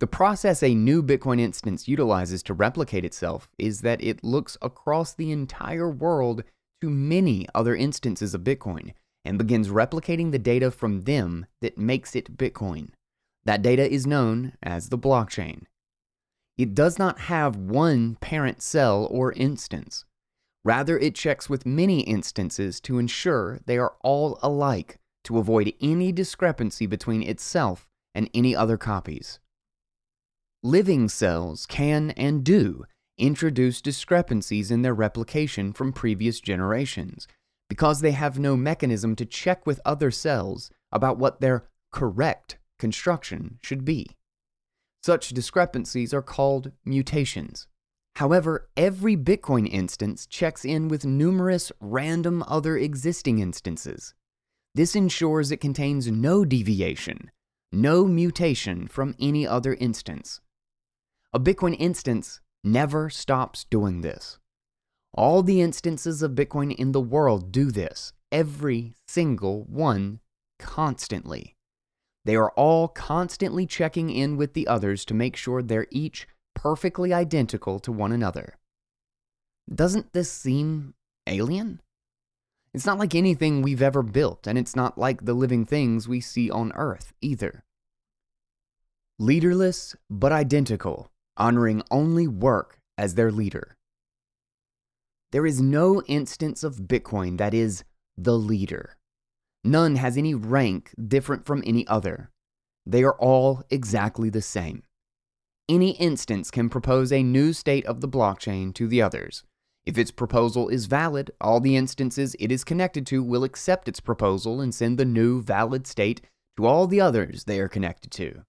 The 0.00 0.08
process 0.08 0.64
a 0.64 0.74
new 0.74 1.00
Bitcoin 1.00 1.38
instance 1.38 1.86
utilizes 1.86 2.42
to 2.42 2.54
replicate 2.54 3.04
itself 3.04 3.48
is 3.56 3.82
that 3.82 4.02
it 4.02 4.24
looks 4.24 4.58
across 4.60 5.14
the 5.14 5.30
entire 5.30 5.88
world 5.88 6.42
to 6.80 6.90
many 6.90 7.46
other 7.54 7.76
instances 7.76 8.34
of 8.34 8.42
Bitcoin 8.42 8.94
and 9.24 9.38
begins 9.38 9.68
replicating 9.68 10.32
the 10.32 10.40
data 10.40 10.72
from 10.72 11.02
them 11.02 11.46
that 11.60 11.78
makes 11.78 12.16
it 12.16 12.36
Bitcoin. 12.36 12.88
That 13.46 13.62
data 13.62 13.90
is 13.90 14.06
known 14.06 14.52
as 14.62 14.90
the 14.90 14.98
blockchain. 14.98 15.62
It 16.58 16.74
does 16.74 16.98
not 16.98 17.20
have 17.20 17.56
one 17.56 18.16
parent 18.16 18.60
cell 18.60 19.08
or 19.10 19.32
instance. 19.32 20.04
Rather, 20.64 20.98
it 20.98 21.14
checks 21.14 21.48
with 21.48 21.64
many 21.64 22.00
instances 22.00 22.80
to 22.80 22.98
ensure 22.98 23.60
they 23.66 23.78
are 23.78 23.94
all 24.02 24.38
alike 24.42 24.98
to 25.24 25.38
avoid 25.38 25.72
any 25.80 26.12
discrepancy 26.12 26.86
between 26.86 27.22
itself 27.22 27.86
and 28.14 28.28
any 28.34 28.54
other 28.56 28.76
copies. 28.76 29.38
living 30.62 31.08
cells 31.08 31.66
can 31.66 32.10
and 32.12 32.42
do 32.44 32.84
introduce 33.18 33.80
discrepancies 33.80 34.70
in 34.70 34.82
their 34.82 34.94
replication 34.94 35.72
from 35.72 35.92
previous 35.92 36.40
generations 36.40 37.28
because 37.68 38.00
they 38.00 38.12
have 38.12 38.38
no 38.38 38.56
mechanism 38.56 39.14
to 39.16 39.24
check 39.24 39.66
with 39.66 39.80
other 39.84 40.10
cells 40.10 40.70
about 40.92 41.18
what 41.18 41.40
their 41.40 41.68
correct 41.92 42.58
construction 42.78 43.58
should 43.62 43.84
be. 43.84 44.16
Such 45.02 45.30
discrepancies 45.30 46.12
are 46.12 46.22
called 46.22 46.72
mutations. 46.84 47.68
However, 48.16 48.68
every 48.76 49.16
Bitcoin 49.16 49.68
instance 49.70 50.26
checks 50.26 50.64
in 50.64 50.88
with 50.88 51.04
numerous 51.04 51.70
random 51.80 52.42
other 52.48 52.76
existing 52.76 53.38
instances. 53.38 54.14
This 54.74 54.96
ensures 54.96 55.50
it 55.50 55.60
contains 55.60 56.10
no 56.10 56.44
deviation, 56.44 57.30
no 57.72 58.06
mutation 58.06 58.88
from 58.88 59.14
any 59.20 59.46
other 59.46 59.74
instance. 59.74 60.40
A 61.32 61.40
Bitcoin 61.40 61.76
instance 61.78 62.40
never 62.64 63.10
stops 63.10 63.64
doing 63.64 64.00
this. 64.00 64.38
All 65.12 65.42
the 65.42 65.60
instances 65.60 66.22
of 66.22 66.32
Bitcoin 66.32 66.74
in 66.74 66.92
the 66.92 67.00
world 67.00 67.52
do 67.52 67.70
this, 67.70 68.12
every 68.30 68.94
single 69.06 69.64
one, 69.64 70.20
constantly. 70.58 71.55
They 72.26 72.34
are 72.34 72.50
all 72.56 72.88
constantly 72.88 73.66
checking 73.66 74.10
in 74.10 74.36
with 74.36 74.52
the 74.54 74.66
others 74.66 75.04
to 75.04 75.14
make 75.14 75.36
sure 75.36 75.62
they're 75.62 75.86
each 75.92 76.26
perfectly 76.56 77.14
identical 77.14 77.78
to 77.78 77.92
one 77.92 78.10
another. 78.10 78.56
Doesn't 79.72 80.12
this 80.12 80.28
seem 80.28 80.94
alien? 81.28 81.80
It's 82.74 82.84
not 82.84 82.98
like 82.98 83.14
anything 83.14 83.62
we've 83.62 83.80
ever 83.80 84.02
built, 84.02 84.48
and 84.48 84.58
it's 84.58 84.74
not 84.74 84.98
like 84.98 85.24
the 85.24 85.34
living 85.34 85.64
things 85.64 86.08
we 86.08 86.20
see 86.20 86.50
on 86.50 86.72
Earth 86.74 87.12
either. 87.20 87.62
Leaderless 89.20 89.94
but 90.10 90.32
identical, 90.32 91.12
honoring 91.36 91.80
only 91.92 92.26
work 92.26 92.80
as 92.98 93.14
their 93.14 93.30
leader. 93.30 93.76
There 95.30 95.46
is 95.46 95.60
no 95.60 96.02
instance 96.08 96.64
of 96.64 96.88
Bitcoin 96.88 97.38
that 97.38 97.54
is 97.54 97.84
the 98.16 98.36
leader. 98.36 98.96
None 99.66 99.96
has 99.96 100.16
any 100.16 100.32
rank 100.32 100.94
different 101.08 101.44
from 101.44 101.62
any 101.66 101.86
other. 101.88 102.30
They 102.86 103.02
are 103.02 103.18
all 103.18 103.64
exactly 103.68 104.30
the 104.30 104.40
same. 104.40 104.84
Any 105.68 105.96
instance 105.96 106.52
can 106.52 106.68
propose 106.68 107.10
a 107.10 107.24
new 107.24 107.52
state 107.52 107.84
of 107.86 108.00
the 108.00 108.08
blockchain 108.08 108.72
to 108.74 108.86
the 108.86 109.02
others. 109.02 109.42
If 109.84 109.98
its 109.98 110.12
proposal 110.12 110.68
is 110.68 110.86
valid, 110.86 111.32
all 111.40 111.58
the 111.58 111.76
instances 111.76 112.36
it 112.38 112.52
is 112.52 112.62
connected 112.62 113.06
to 113.08 113.24
will 113.24 113.42
accept 113.42 113.88
its 113.88 113.98
proposal 113.98 114.60
and 114.60 114.72
send 114.72 114.98
the 114.98 115.04
new 115.04 115.42
valid 115.42 115.88
state 115.88 116.20
to 116.56 116.64
all 116.64 116.86
the 116.86 117.00
others 117.00 117.44
they 117.44 117.58
are 117.58 117.68
connected 117.68 118.12
to. 118.12 118.44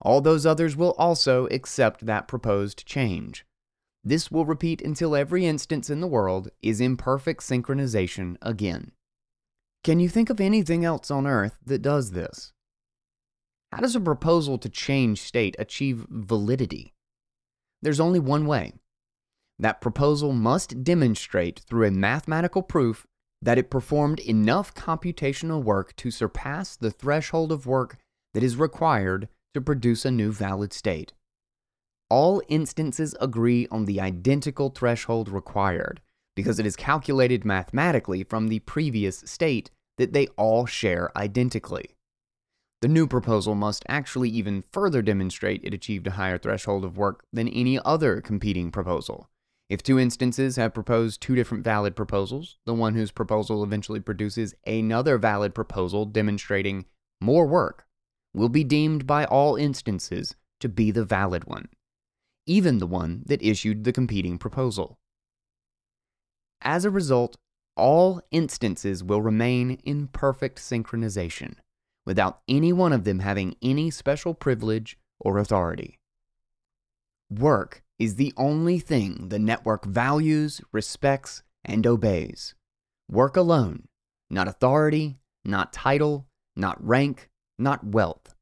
All 0.00 0.20
those 0.20 0.46
others 0.46 0.76
will 0.76 0.92
also 0.92 1.46
accept 1.48 2.06
that 2.06 2.28
proposed 2.28 2.86
change. 2.86 3.44
This 4.04 4.30
will 4.30 4.46
repeat 4.46 4.80
until 4.80 5.16
every 5.16 5.44
instance 5.44 5.90
in 5.90 6.00
the 6.00 6.06
world 6.06 6.50
is 6.62 6.80
in 6.80 6.96
perfect 6.96 7.42
synchronization 7.42 8.36
again. 8.40 8.92
Can 9.82 9.98
you 9.98 10.10
think 10.10 10.28
of 10.28 10.40
anything 10.40 10.84
else 10.84 11.10
on 11.10 11.26
Earth 11.26 11.56
that 11.64 11.80
does 11.80 12.10
this? 12.10 12.52
How 13.72 13.78
does 13.80 13.96
a 13.96 14.00
proposal 14.00 14.58
to 14.58 14.68
change 14.68 15.22
state 15.22 15.56
achieve 15.58 16.06
validity? 16.10 16.92
There's 17.80 18.00
only 18.00 18.18
one 18.18 18.44
way. 18.46 18.74
That 19.58 19.80
proposal 19.80 20.32
must 20.32 20.84
demonstrate 20.84 21.60
through 21.60 21.86
a 21.86 21.90
mathematical 21.90 22.62
proof 22.62 23.06
that 23.40 23.56
it 23.56 23.70
performed 23.70 24.20
enough 24.20 24.74
computational 24.74 25.62
work 25.62 25.96
to 25.96 26.10
surpass 26.10 26.76
the 26.76 26.90
threshold 26.90 27.50
of 27.50 27.64
work 27.64 27.96
that 28.34 28.42
is 28.42 28.56
required 28.56 29.28
to 29.54 29.62
produce 29.62 30.04
a 30.04 30.10
new 30.10 30.30
valid 30.30 30.74
state. 30.74 31.14
All 32.10 32.42
instances 32.48 33.14
agree 33.18 33.66
on 33.70 33.86
the 33.86 33.98
identical 33.98 34.68
threshold 34.68 35.30
required 35.30 36.02
because 36.40 36.58
it 36.58 36.64
is 36.64 36.74
calculated 36.74 37.44
mathematically 37.44 38.24
from 38.24 38.48
the 38.48 38.60
previous 38.60 39.18
state 39.26 39.70
that 39.98 40.14
they 40.14 40.26
all 40.38 40.64
share 40.64 41.10
identically. 41.14 41.94
The 42.80 42.88
new 42.88 43.06
proposal 43.06 43.54
must 43.54 43.84
actually 43.90 44.30
even 44.30 44.64
further 44.72 45.02
demonstrate 45.02 45.60
it 45.62 45.74
achieved 45.74 46.06
a 46.06 46.12
higher 46.12 46.38
threshold 46.38 46.82
of 46.82 46.96
work 46.96 47.26
than 47.30 47.46
any 47.46 47.78
other 47.78 48.22
competing 48.22 48.70
proposal. 48.70 49.28
If 49.68 49.82
two 49.82 49.98
instances 49.98 50.56
have 50.56 50.72
proposed 50.72 51.20
two 51.20 51.34
different 51.34 51.62
valid 51.62 51.94
proposals, 51.94 52.56
the 52.64 52.72
one 52.72 52.94
whose 52.94 53.12
proposal 53.12 53.62
eventually 53.62 54.00
produces 54.00 54.54
another 54.66 55.18
valid 55.18 55.54
proposal 55.54 56.06
demonstrating 56.06 56.86
more 57.20 57.46
work 57.46 57.84
will 58.32 58.48
be 58.48 58.64
deemed 58.64 59.06
by 59.06 59.26
all 59.26 59.56
instances 59.56 60.34
to 60.60 60.70
be 60.70 60.90
the 60.90 61.04
valid 61.04 61.44
one, 61.44 61.68
even 62.46 62.78
the 62.78 62.86
one 62.86 63.24
that 63.26 63.42
issued 63.42 63.84
the 63.84 63.92
competing 63.92 64.38
proposal. 64.38 64.96
As 66.62 66.84
a 66.84 66.90
result, 66.90 67.36
all 67.76 68.20
instances 68.30 69.02
will 69.02 69.22
remain 69.22 69.72
in 69.84 70.08
perfect 70.08 70.58
synchronization, 70.58 71.54
without 72.04 72.40
any 72.48 72.72
one 72.72 72.92
of 72.92 73.04
them 73.04 73.20
having 73.20 73.56
any 73.62 73.90
special 73.90 74.34
privilege 74.34 74.98
or 75.18 75.38
authority. 75.38 75.98
Work 77.30 77.82
is 77.98 78.16
the 78.16 78.32
only 78.36 78.78
thing 78.78 79.28
the 79.28 79.38
network 79.38 79.84
values, 79.84 80.60
respects, 80.72 81.42
and 81.64 81.86
obeys. 81.86 82.54
Work 83.08 83.36
alone, 83.36 83.88
not 84.28 84.48
authority, 84.48 85.18
not 85.44 85.72
title, 85.72 86.26
not 86.56 86.84
rank, 86.86 87.30
not 87.58 87.84
wealth. 87.84 88.34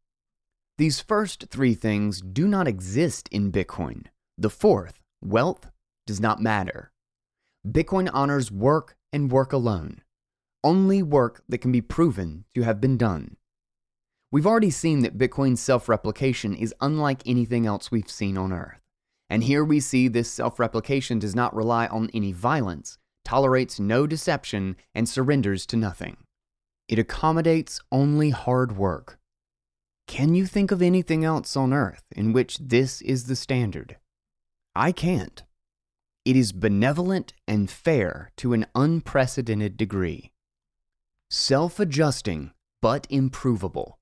These 0.79 1.01
first 1.01 1.47
three 1.49 1.75
things 1.75 2.21
do 2.21 2.47
not 2.47 2.69
exist 2.69 3.29
in 3.31 3.53
Bitcoin. 3.53 4.07
The 4.37 4.51
fourth, 4.51 5.01
wealth, 5.23 5.71
does 6.07 6.21
not 6.21 6.41
matter. 6.41 6.93
Bitcoin 7.67 8.09
honors 8.12 8.53
work 8.53 8.97
and 9.12 9.31
work 9.33 9.53
alone, 9.53 10.03
only 10.62 11.03
work 11.03 11.43
that 11.49 11.59
can 11.59 11.73
be 11.73 11.81
proven 11.81 12.45
to 12.55 12.62
have 12.62 12.81
been 12.81 12.97
done. 12.97 13.37
We've 14.31 14.47
already 14.47 14.71
seen 14.71 15.00
that 15.00 15.19
Bitcoin's 15.19 15.61
self 15.61 15.88
replication 15.88 16.55
is 16.55 16.75
unlike 16.81 17.23
anything 17.27 17.67
else 17.67 17.91
we've 17.91 18.11
seen 18.11 18.37
on 18.37 18.53
Earth. 18.53 18.81
And 19.31 19.45
here 19.45 19.65
we 19.65 19.81
see 19.81 20.09
this 20.09 20.31
self 20.31 20.59
replication 20.59 21.19
does 21.19 21.35
not 21.35 21.55
rely 21.55 21.87
on 21.87 22.11
any 22.15 22.33
violence, 22.33 22.99
tolerates 23.25 23.81
no 23.81 24.07
deception, 24.07 24.77
and 24.95 25.09
surrenders 25.09 25.67
to 25.67 25.77
nothing. 25.77 26.19
It 26.88 26.99
accommodates 26.99 27.81
only 27.91 28.31
hard 28.31 28.77
work. 28.77 29.19
Can 30.07 30.35
you 30.35 30.47
think 30.47 30.71
of 30.71 30.81
anything 30.81 31.25
else 31.25 31.55
on 31.57 31.75
earth 31.75 32.05
in 32.17 32.33
which 32.33 32.57
this 32.59 33.03
is 33.03 33.25
the 33.27 33.37
standard? 33.37 33.97
I 34.75 34.93
can't. 34.93 35.43
It 36.28 36.37
is 36.37 36.52
benevolent 36.52 37.32
and 37.47 37.70
fair 37.70 38.32
to 38.37 38.52
an 38.52 38.66
unprecedented 38.75 39.78
degree. 39.78 40.30
Self 41.30 41.80
adjusting, 41.80 42.50
but 42.82 43.06
improvable. 43.08 43.99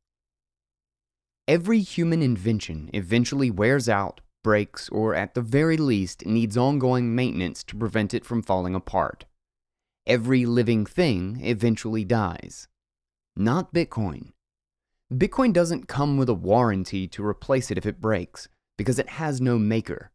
Every 1.47 1.78
human 1.78 2.23
invention 2.23 2.90
eventually 2.92 3.49
wears 3.49 3.88
out, 3.88 4.23
breaks, 4.42 4.88
or 4.88 5.14
at 5.14 5.35
the 5.35 5.40
very 5.40 5.76
least 5.76 6.26
needs 6.26 6.56
ongoing 6.56 7.14
maintenance 7.14 7.62
to 7.62 7.76
prevent 7.76 8.12
it 8.12 8.25
from 8.25 8.42
falling 8.42 8.75
apart. 8.75 9.25
Every 10.04 10.45
living 10.47 10.85
thing 10.85 11.38
eventually 11.45 12.04
dies 12.04 12.66
not 13.37 13.73
Bitcoin. 13.73 14.33
Bitcoin 15.14 15.52
doesn't 15.52 15.87
come 15.87 16.16
with 16.16 16.28
a 16.28 16.35
warranty 16.35 17.06
to 17.06 17.25
replace 17.25 17.71
it 17.71 17.78
if 17.78 17.87
it 17.87 18.00
breaks, 18.00 18.49
because 18.76 18.99
it 18.99 19.11
has 19.11 19.40
no 19.40 19.61
maker. 19.61 20.11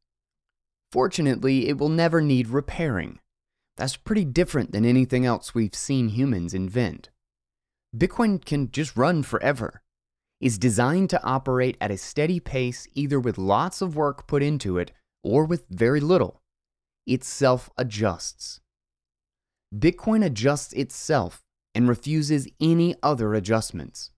Fortunately, 0.91 1.69
it 1.69 1.77
will 1.77 1.89
never 1.89 2.21
need 2.21 2.50
repairing. 2.50 3.19
That's 3.77 3.95
pretty 3.95 4.25
different 4.25 4.74
than 4.74 4.86
anything 4.86 5.25
else 5.25 5.55
we've 5.55 5.74
seen 5.74 6.10
humans 6.10 6.53
invent. 6.53 7.10
Bitcoin 7.95 8.43
can 8.43 8.69
just 8.71 8.98
run 8.98 9.24
forever. 9.24 9.81
It's 10.41 10.57
designed 10.57 11.10
to 11.12 11.24
operate 11.24 11.77
at 11.79 11.91
a 11.91 11.98
steady 11.98 12.39
pace 12.39 12.88
either 12.93 13.19
with 13.19 13.38
lots 13.38 13.81
of 13.81 13.95
work 13.95 14.27
put 14.27 14.43
into 14.43 14.77
it 14.77 14.91
or 15.24 15.45
with 15.45 15.63
very 15.69 16.00
little. 16.00 16.41
It 17.05 17.24
self 17.24 17.69
adjusts. 17.77 18.60
Bitcoin 19.74 20.25
adjusts 20.25 20.74
itself 20.74 21.43
and 21.74 21.88
refuses 21.88 22.48
any 22.60 22.95
other 23.01 23.33
adjustments. 23.33 24.12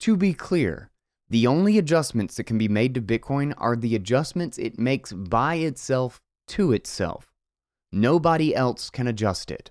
To 0.00 0.16
be 0.16 0.34
clear, 0.34 0.91
the 1.32 1.46
only 1.46 1.78
adjustments 1.78 2.36
that 2.36 2.44
can 2.44 2.58
be 2.58 2.68
made 2.68 2.92
to 2.92 3.00
Bitcoin 3.00 3.54
are 3.56 3.74
the 3.74 3.94
adjustments 3.94 4.58
it 4.58 4.78
makes 4.78 5.14
by 5.14 5.54
itself 5.54 6.20
to 6.48 6.72
itself. 6.72 7.32
Nobody 7.90 8.54
else 8.54 8.90
can 8.90 9.06
adjust 9.06 9.50
it. 9.50 9.70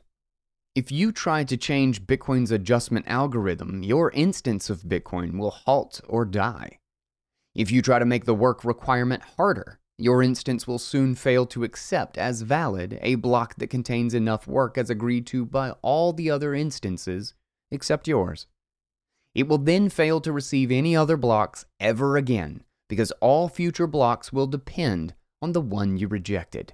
If 0.74 0.92
you 0.92 1.12
try 1.12 1.44
to 1.44 1.56
change 1.56 2.08
Bitcoin's 2.08 2.50
adjustment 2.50 3.06
algorithm, 3.08 3.84
your 3.84 4.10
instance 4.10 4.72
of 4.72 4.82
Bitcoin 4.82 5.38
will 5.38 5.52
halt 5.52 6.02
or 6.08 6.26
die. 6.26 6.80
If 7.54 7.70
you 7.70 7.84
try 7.84 8.00
to 8.00 8.06
make 8.06 8.26
the 8.26 8.34
work 8.34 8.66
requirement 8.66 9.22
harder, 9.38 9.80
your 10.00 10.24
instance 10.24 10.66
will 10.66 10.80
soon 10.80 11.14
fail 11.14 11.46
to 11.46 11.64
accept 11.64 12.18
as 12.18 12.42
valid 12.42 12.98
a 13.04 13.16
block 13.16 13.54
that 13.58 13.68
contains 13.68 14.16
enough 14.16 14.48
work 14.48 14.80
as 14.80 14.90
agreed 14.90 15.28
to 15.28 15.46
by 15.46 15.76
all 15.84 16.12
the 16.12 16.32
other 16.32 16.56
instances 16.56 17.36
except 17.70 18.08
yours. 18.08 18.48
It 19.34 19.48
will 19.48 19.58
then 19.58 19.90
fail 19.90 20.20
to 20.22 20.32
receive 20.32 20.72
any 20.72 20.96
other 20.96 21.18
blocks 21.18 21.66
ever 21.80 22.18
again 22.18 22.64
because 22.90 23.12
all 23.22 23.48
future 23.48 23.88
blocks 23.88 24.34
will 24.34 24.48
depend 24.48 25.14
on 25.42 25.54
the 25.54 25.62
one 25.62 25.98
you 25.98 26.08
rejected. 26.08 26.74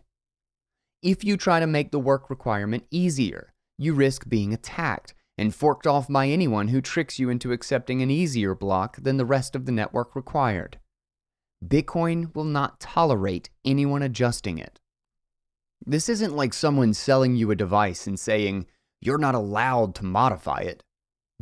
If 1.03 1.23
you 1.23 1.37
try 1.37 1.59
to 1.59 1.67
make 1.67 1.91
the 1.91 1.99
work 1.99 2.29
requirement 2.29 2.85
easier, 2.89 3.53
you 3.77 3.93
risk 3.93 4.27
being 4.27 4.53
attacked 4.53 5.13
and 5.37 5.53
forked 5.53 5.85
off 5.85 6.07
by 6.07 6.27
anyone 6.27 6.69
who 6.69 6.81
tricks 6.81 7.19
you 7.19 7.29
into 7.29 7.51
accepting 7.51 8.01
an 8.01 8.09
easier 8.09 8.55
block 8.55 8.97
than 8.97 9.17
the 9.17 9.25
rest 9.25 9.55
of 9.55 9.65
the 9.65 9.71
network 9.71 10.15
required. 10.15 10.79
Bitcoin 11.63 12.33
will 12.35 12.43
not 12.43 12.79
tolerate 12.79 13.51
anyone 13.63 14.01
adjusting 14.01 14.57
it. 14.57 14.79
This 15.85 16.09
isn't 16.09 16.35
like 16.35 16.53
someone 16.53 16.95
selling 16.95 17.35
you 17.35 17.51
a 17.51 17.55
device 17.55 18.07
and 18.07 18.19
saying, 18.19 18.65
you're 18.99 19.19
not 19.19 19.35
allowed 19.35 19.93
to 19.95 20.05
modify 20.05 20.61
it. 20.61 20.83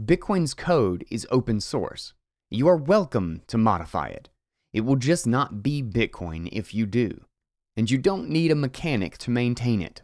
Bitcoin's 0.04 0.54
code 0.54 1.06
is 1.10 1.26
open 1.32 1.62
source. 1.62 2.14
You 2.52 2.68
are 2.68 2.76
welcome 2.76 3.42
to 3.48 3.58
modify 3.58 4.08
it. 4.10 4.30
It 4.74 4.82
will 4.82 4.98
just 4.98 5.26
not 5.26 5.64
be 5.64 5.82
Bitcoin 5.82 6.50
if 6.52 6.74
you 6.74 6.86
do, 6.86 7.24
and 7.78 7.90
you 7.90 7.98
don't 7.98 8.28
need 8.28 8.52
a 8.52 8.56
mechanic 8.56 9.18
to 9.20 9.32
maintain 9.32 9.82
it. 9.82 10.02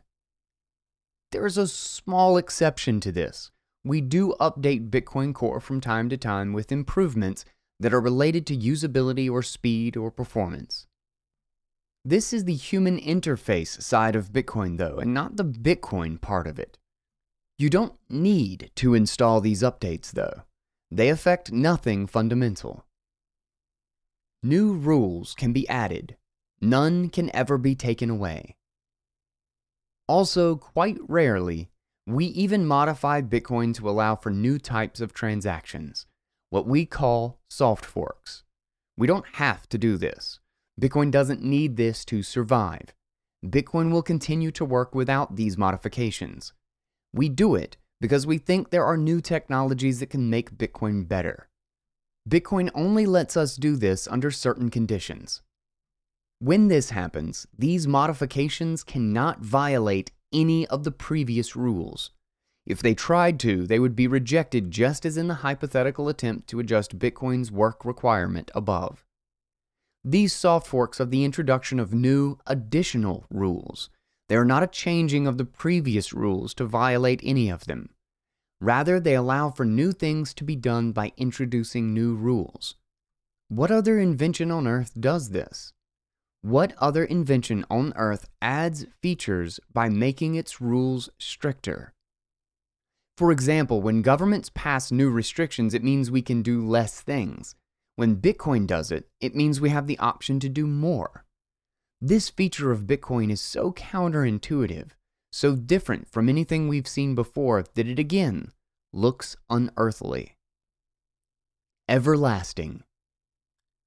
There 1.34 1.46
is 1.46 1.58
a 1.58 1.68
small 1.68 2.38
exception 2.38 3.02
to 3.02 3.12
this. 3.12 3.52
We 3.84 4.00
do 4.00 4.34
update 4.40 4.90
Bitcoin 4.90 5.34
Core 5.34 5.60
from 5.60 5.82
time 5.82 6.08
to 6.08 6.18
time 6.18 6.54
with 6.54 6.72
improvements 6.72 7.44
that 7.78 7.94
are 7.94 8.00
related 8.00 8.48
to 8.48 8.58
usability 8.58 9.30
or 9.30 9.44
speed 9.44 9.98
or 9.98 10.10
performance. 10.10 10.88
This 12.06 12.32
is 12.32 12.46
the 12.46 12.56
human 12.56 12.98
interface 12.98 13.82
side 13.82 14.16
of 14.16 14.32
Bitcoin, 14.32 14.78
though, 14.78 15.00
and 15.00 15.14
not 15.14 15.36
the 15.36 15.44
Bitcoin 15.44 16.22
part 16.22 16.48
of 16.48 16.58
it. 16.60 16.78
You 17.62 17.70
don't 17.70 17.94
need 18.10 18.72
to 18.78 18.96
install 18.96 19.40
these 19.40 19.62
updates, 19.62 20.10
though. 20.10 20.42
They 20.90 21.10
affect 21.10 21.52
nothing 21.52 22.08
fundamental. 22.08 22.88
New 24.42 24.74
rules 24.74 25.36
can 25.36 25.54
be 25.54 25.70
added, 25.70 26.18
none 26.60 27.10
can 27.10 27.30
ever 27.36 27.60
be 27.60 27.76
taken 27.76 28.10
away. 28.10 28.56
Also, 30.08 30.56
quite 30.56 30.98
rarely, 31.08 31.70
we 32.08 32.26
even 32.26 32.66
modify 32.66 33.22
Bitcoin 33.22 33.76
to 33.76 33.88
allow 33.88 34.16
for 34.16 34.32
new 34.32 34.58
types 34.58 35.00
of 35.00 35.14
transactions, 35.14 36.08
what 36.50 36.66
we 36.66 36.88
call 36.88 37.42
soft 37.48 37.86
forks. 37.86 38.42
We 38.98 39.06
don't 39.06 39.28
have 39.34 39.70
to 39.70 39.78
do 39.78 39.98
this. 39.98 40.40
Bitcoin 40.82 41.12
doesn't 41.12 41.44
need 41.44 41.78
this 41.78 42.06
to 42.06 42.24
survive. 42.24 42.96
Bitcoin 43.46 43.92
will 43.92 44.02
continue 44.02 44.50
to 44.50 44.66
work 44.66 44.96
without 44.96 45.36
these 45.36 45.60
modifications. 45.60 46.54
We 47.14 47.30
do 47.30 47.56
it 47.56 47.78
because 48.00 48.26
we 48.26 48.38
think 48.38 48.70
there 48.70 48.86
are 48.86 48.98
new 48.98 49.22
technologies 49.22 50.00
that 50.00 50.10
can 50.10 50.30
make 50.30 50.58
Bitcoin 50.58 51.08
better. 51.08 51.48
Bitcoin 52.30 52.70
only 52.74 53.06
lets 53.06 53.36
us 53.36 53.56
do 53.56 53.76
this 53.76 54.08
under 54.08 54.32
certain 54.32 54.70
conditions. 54.70 55.42
When 56.40 56.68
this 56.68 56.90
happens, 56.90 57.46
these 57.58 57.88
modifications 57.88 58.84
cannot 58.84 59.42
violate 59.42 60.12
any 60.34 60.66
of 60.68 60.84
the 60.84 60.92
previous 60.92 61.56
rules. 61.56 62.12
If 62.66 62.82
they 62.82 62.94
tried 62.94 63.40
to, 63.42 63.68
they 63.68 63.80
would 63.80 63.96
be 63.96 64.08
rejected 64.08 64.72
just 64.72 65.06
as 65.06 65.18
in 65.18 65.28
the 65.28 65.36
hypothetical 65.36 66.10
attempt 66.10 66.48
to 66.50 66.60
adjust 66.60 67.00
Bitcoin's 67.00 67.52
work 67.52 67.84
requirement 67.86 68.50
above. 68.56 69.04
These 70.04 70.34
soft 70.34 70.68
forks 70.68 71.00
are 71.02 71.06
the 71.06 71.24
introduction 71.24 71.80
of 71.80 71.94
new, 71.94 72.38
additional 72.48 73.26
rules. 73.30 73.90
They 74.32 74.38
are 74.38 74.46
not 74.46 74.64
a 74.64 74.68
changing 74.68 75.28
of 75.28 75.38
the 75.38 75.44
previous 75.44 76.14
rules 76.14 76.54
to 76.54 76.64
violate 76.64 77.20
any 77.22 77.50
of 77.50 77.66
them. 77.66 77.90
Rather, 78.62 78.98
they 78.98 79.14
allow 79.14 79.50
for 79.50 79.66
new 79.66 79.92
things 79.92 80.34
to 80.36 80.46
be 80.46 80.56
done 80.56 80.94
by 80.94 81.12
introducing 81.18 81.94
new 81.94 82.16
rules. 82.16 82.76
What 83.50 83.72
other 83.72 84.00
invention 84.00 84.50
on 84.50 84.68
earth 84.68 84.94
does 84.98 85.32
this? 85.32 85.74
What 86.42 86.74
other 86.78 87.04
invention 87.04 87.66
on 87.70 87.92
earth 87.98 88.30
adds 88.42 88.86
features 89.02 89.60
by 89.74 89.90
making 89.90 90.36
its 90.36 90.62
rules 90.62 91.10
stricter? 91.18 91.94
For 93.18 93.34
example, 93.34 93.82
when 93.82 94.02
governments 94.02 94.50
pass 94.56 94.94
new 94.94 95.10
restrictions, 95.10 95.74
it 95.74 95.84
means 95.84 96.10
we 96.10 96.22
can 96.22 96.42
do 96.42 96.66
less 96.66 97.02
things. 97.02 97.56
When 97.98 98.16
Bitcoin 98.22 98.66
does 98.66 98.94
it, 98.94 99.10
it 99.20 99.36
means 99.36 99.60
we 99.60 99.72
have 99.72 99.88
the 99.88 100.00
option 100.00 100.40
to 100.40 100.48
do 100.48 100.66
more. 100.68 101.26
This 102.02 102.30
feature 102.30 102.72
of 102.72 102.88
Bitcoin 102.88 103.32
is 103.32 103.40
so 103.40 103.72
counterintuitive 103.72 104.90
so 105.32 105.56
different 105.56 106.08
from 106.10 106.28
anything 106.28 106.68
we've 106.68 106.88
seen 106.88 107.16
before 107.16 107.64
that 107.76 107.88
it 107.88 108.00
again 108.00 108.52
looks 108.92 109.38
unearthly. 109.50 110.36
Everlasting. 111.88 112.84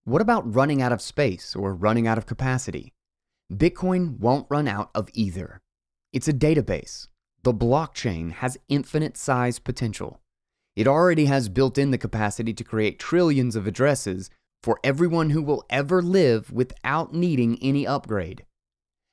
What 0.05 0.23
about 0.23 0.55
running 0.55 0.81
out 0.81 0.93
of 0.93 1.03
space 1.03 1.55
or 1.55 1.75
running 1.75 2.07
out 2.07 2.19
of 2.19 2.27
capacity? 2.27 2.93
Bitcoin 3.53 4.19
won't 4.19 4.47
run 4.51 4.69
out 4.69 4.91
of 4.95 5.09
either. 5.13 5.61
It's 6.13 6.29
a 6.29 6.33
database. 6.33 7.09
The 7.43 7.53
blockchain 7.53 8.33
has 8.33 8.59
infinite 8.69 9.17
size 9.17 9.59
potential. 9.59 10.21
It 10.77 10.87
already 10.87 11.27
has 11.27 11.49
built 11.49 11.79
in 11.79 11.91
the 11.91 11.99
capacity 11.99 12.55
to 12.55 12.65
create 12.65 12.99
trillions 12.99 13.55
of 13.55 13.67
addresses 13.67 14.31
for 14.65 14.81
everyone 14.83 15.29
who 15.29 15.43
will 15.43 15.63
ever 15.69 16.01
live 16.01 16.51
without 16.51 17.13
needing 17.13 17.59
any 17.61 17.87
upgrade. 17.87 18.47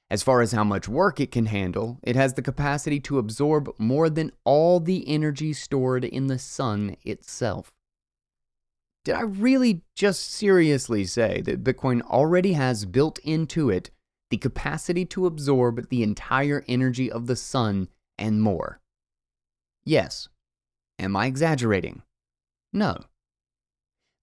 As 0.10 0.24
far 0.24 0.40
as 0.40 0.54
how 0.54 0.64
much 0.64 0.88
work 0.88 1.20
it 1.20 1.30
can 1.30 1.48
handle, 1.48 2.00
it 2.04 2.16
has 2.16 2.36
the 2.36 2.42
capacity 2.42 3.02
to 3.02 3.18
absorb 3.18 3.70
more 3.78 4.10
than 4.10 4.32
all 4.46 4.80
the 4.80 5.06
energy 5.10 5.52
stored 5.52 6.06
in 6.06 6.28
the 6.28 6.40
sun 6.40 6.96
itself. 7.04 7.74
Did 9.04 9.16
I 9.16 9.24
really 9.24 9.82
just 9.94 10.32
seriously 10.32 11.04
say 11.04 11.42
that 11.42 11.66
Bitcoin 11.66 12.02
already 12.04 12.54
has 12.54 12.86
built 12.86 13.20
into 13.20 13.70
it 13.70 13.92
the 14.30 14.38
capacity 14.38 15.04
to 15.08 15.26
absorb 15.26 15.90
the 15.90 16.02
entire 16.02 16.64
energy 16.70 17.12
of 17.12 17.28
the 17.28 17.36
sun 17.36 17.90
and 18.18 18.42
more? 18.42 18.80
Yes. 19.84 20.30
Am 20.98 21.14
I 21.18 21.26
exaggerating? 21.26 22.04
No. 22.72 22.96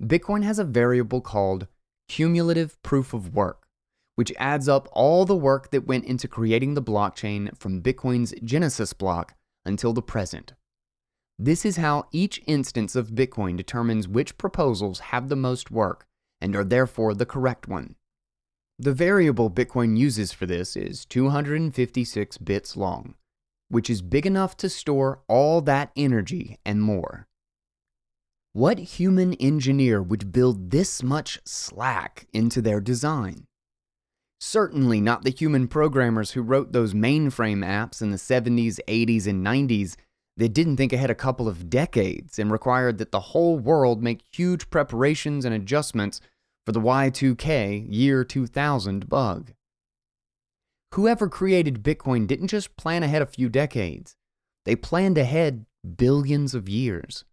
Bitcoin 0.03 0.45
has 0.45 0.59
a 0.59 0.65
variable 0.65 1.21
called 1.21 1.67
cumulative 2.09 2.81
proof 2.83 3.13
of 3.13 3.35
work 3.35 3.69
which 4.19 4.33
adds 4.37 4.69
up 4.69 4.89
all 4.91 5.25
the 5.25 5.37
work 5.37 5.71
that 5.71 5.87
went 5.87 6.05
into 6.05 6.27
creating 6.27 6.75
the 6.75 6.83
blockchain 6.83 7.57
from 7.57 7.81
Bitcoin's 7.81 8.35
Genesis 8.43 8.93
block 8.93 9.35
until 9.65 9.93
the 9.93 10.03
present. 10.03 10.55
This 11.39 11.65
is 11.65 11.77
how 11.77 12.09
each 12.11 12.43
instance 12.49 12.97
of 12.97 13.13
Bitcoin 13.13 13.57
determines 13.57 14.09
which 14.09 14.37
proposals 14.37 14.99
have 14.99 15.29
the 15.29 15.37
most 15.37 15.71
work 15.71 16.05
and 16.41 16.57
are 16.57 16.65
therefore 16.65 17.15
the 17.15 17.27
correct 17.27 17.69
one. 17.69 17.95
The 18.77 18.93
variable 18.93 19.53
Bitcoin 19.53 19.97
uses 19.97 20.33
for 20.33 20.47
this 20.47 20.75
is 20.75 21.05
256 21.05 22.39
bits 22.39 22.77
long, 22.77 23.15
which 23.69 23.89
is 23.89 24.03
big 24.03 24.27
enough 24.27 24.57
to 24.57 24.69
store 24.69 25.21
all 25.29 25.61
that 25.61 25.93
energy 25.95 26.59
and 26.67 26.83
more. 26.83 27.28
What 28.59 28.81
human 28.81 29.35
engineer 29.35 30.03
would 30.03 30.33
build 30.33 30.73
this 30.73 31.01
much 31.01 31.39
slack 31.45 32.27
into 32.33 32.61
their 32.61 32.81
design? 32.81 33.47
Certainly 34.41 35.01
not 35.01 35.23
the 35.23 35.31
human 35.31 35.69
programmers 35.69 36.33
who 36.33 36.43
wrote 36.43 36.73
those 36.73 36.93
mainframe 36.93 37.65
apps 37.65 38.03
in 38.03 38.11
the 38.11 38.17
70s, 38.17 38.81
80s, 38.89 39.29
and 39.29 39.47
90s 39.47 39.95
that 40.39 40.55
didn't 40.55 40.77
think 40.77 40.93
ahead 40.93 41.09
a 41.09 41.15
couple 41.15 41.47
of 41.47 41.71
decades 41.71 42.37
and 42.37 42.51
required 42.51 42.99
that 42.99 43.13
the 43.13 43.21
whole 43.31 43.61
world 43.61 44.03
make 44.03 44.25
huge 44.33 44.69
preparations 44.71 45.45
and 45.45 45.55
adjustments 45.55 46.21
for 46.67 46.73
the 46.73 46.81
Y2K 46.81 47.87
year 47.89 48.25
2000 48.25 49.09
bug. 49.09 49.53
Whoever 50.97 51.29
created 51.29 51.85
Bitcoin 51.85 52.27
didn't 52.27 52.49
just 52.49 52.77
plan 52.77 53.05
ahead 53.05 53.23
a 53.23 53.27
few 53.27 53.49
decades, 53.49 54.17
they 54.65 54.75
planned 54.75 55.17
ahead 55.17 55.65
billions 55.97 56.57
of 56.57 56.69
years. 56.69 57.25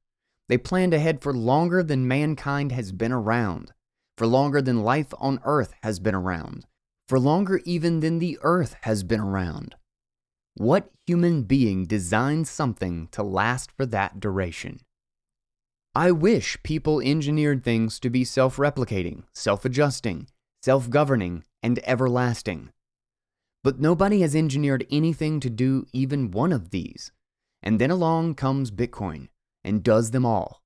They 0.47 0.57
planned 0.57 0.93
ahead 0.93 1.21
for 1.21 1.33
longer 1.33 1.83
than 1.83 2.07
mankind 2.07 2.71
has 2.71 2.91
been 2.91 3.11
around, 3.11 3.73
for 4.17 4.27
longer 4.27 4.61
than 4.61 4.83
life 4.83 5.13
on 5.19 5.39
Earth 5.43 5.73
has 5.81 5.99
been 5.99 6.15
around 6.15 6.65
for 7.07 7.19
longer 7.19 7.61
even 7.65 7.99
than 7.99 8.19
the 8.19 8.37
Earth 8.41 8.75
has 8.81 9.03
been 9.03 9.19
around. 9.19 9.75
What 10.55 10.89
human 11.05 11.43
being 11.43 11.85
designed 11.85 12.47
something 12.47 13.09
to 13.11 13.21
last 13.21 13.71
for 13.71 13.85
that 13.87 14.19
duration? 14.19 14.79
I 15.93 16.11
wish 16.11 16.57
people 16.63 16.99
engineered 16.99 17.63
things 17.63 17.99
to 17.99 18.09
be 18.09 18.23
self 18.23 18.57
replicating, 18.57 19.23
self 19.33 19.65
adjusting, 19.65 20.27
self 20.63 20.89
governing, 20.89 21.43
and 21.61 21.79
everlasting. 21.83 22.69
But 23.63 23.79
nobody 23.79 24.21
has 24.21 24.35
engineered 24.35 24.85
anything 24.91 25.39
to 25.39 25.49
do 25.49 25.85
even 25.91 26.31
one 26.31 26.51
of 26.51 26.69
these. 26.69 27.11
And 27.63 27.79
then 27.79 27.89
along 27.89 28.35
comes 28.35 28.71
Bitcoin 28.71 29.29
and 29.65 29.83
does 29.83 30.11
them 30.11 30.25
all. 30.25 30.61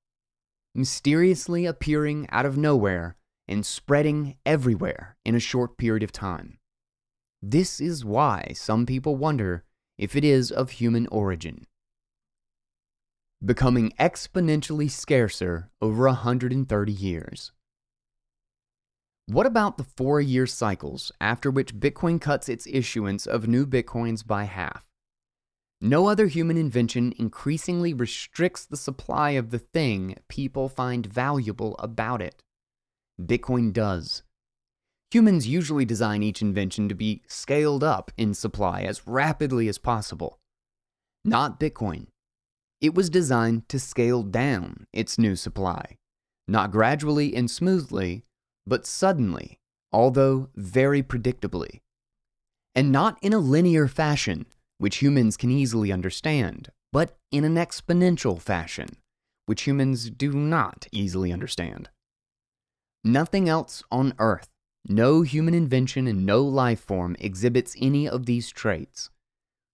Mysteriously 0.74 1.66
appearing 1.66 2.28
out 2.30 2.46
of 2.46 2.56
nowhere 2.56 3.16
and 3.48 3.66
spreading 3.66 4.36
everywhere 4.46 5.16
in 5.24 5.34
a 5.34 5.40
short 5.40 5.76
period 5.76 6.04
of 6.04 6.12
time. 6.12 6.58
This 7.42 7.80
is 7.80 8.04
why 8.04 8.52
some 8.54 8.86
people 8.86 9.16
wonder 9.16 9.64
if 9.98 10.14
it 10.14 10.24
is 10.24 10.52
of 10.52 10.70
human 10.70 11.06
origin. 11.08 11.66
Becoming 13.44 13.92
exponentially 13.98 14.90
scarcer 14.90 15.70
over 15.80 16.04
130 16.04 16.92
years. 16.92 17.52
What 19.26 19.46
about 19.46 19.78
the 19.78 19.84
four 19.84 20.20
year 20.20 20.46
cycles 20.46 21.10
after 21.20 21.50
which 21.50 21.76
Bitcoin 21.80 22.20
cuts 22.20 22.48
its 22.48 22.66
issuance 22.66 23.26
of 23.26 23.48
new 23.48 23.66
Bitcoins 23.66 24.26
by 24.26 24.44
half? 24.44 24.89
No 25.80 26.08
other 26.08 26.26
human 26.26 26.58
invention 26.58 27.14
increasingly 27.18 27.94
restricts 27.94 28.66
the 28.66 28.76
supply 28.76 29.30
of 29.30 29.50
the 29.50 29.58
thing 29.58 30.16
people 30.28 30.68
find 30.68 31.06
valuable 31.06 31.74
about 31.78 32.20
it. 32.20 32.42
Bitcoin 33.20 33.72
does. 33.72 34.22
Humans 35.10 35.48
usually 35.48 35.86
design 35.86 36.22
each 36.22 36.42
invention 36.42 36.88
to 36.88 36.94
be 36.94 37.22
scaled 37.26 37.82
up 37.82 38.12
in 38.16 38.34
supply 38.34 38.82
as 38.82 39.06
rapidly 39.06 39.68
as 39.68 39.78
possible. 39.78 40.38
Not 41.24 41.58
Bitcoin. 41.58 42.08
It 42.80 42.94
was 42.94 43.10
designed 43.10 43.68
to 43.70 43.78
scale 43.78 44.22
down 44.22 44.86
its 44.92 45.18
new 45.18 45.34
supply, 45.34 45.98
not 46.46 46.70
gradually 46.70 47.34
and 47.34 47.50
smoothly, 47.50 48.24
but 48.66 48.86
suddenly, 48.86 49.58
although 49.92 50.48
very 50.54 51.02
predictably. 51.02 51.80
And 52.74 52.92
not 52.92 53.18
in 53.20 53.32
a 53.32 53.38
linear 53.38 53.88
fashion, 53.88 54.46
which 54.80 55.02
humans 55.02 55.36
can 55.36 55.50
easily 55.50 55.92
understand, 55.92 56.70
but 56.90 57.18
in 57.30 57.44
an 57.44 57.56
exponential 57.56 58.40
fashion, 58.40 58.88
which 59.44 59.62
humans 59.62 60.08
do 60.08 60.32
not 60.32 60.86
easily 60.90 61.30
understand. 61.30 61.90
Nothing 63.04 63.46
else 63.46 63.82
on 63.90 64.14
Earth, 64.18 64.48
no 64.88 65.20
human 65.20 65.52
invention 65.52 66.06
and 66.06 66.24
no 66.24 66.42
life 66.42 66.80
form 66.80 67.14
exhibits 67.18 67.76
any 67.78 68.08
of 68.08 68.24
these 68.24 68.48
traits. 68.48 69.10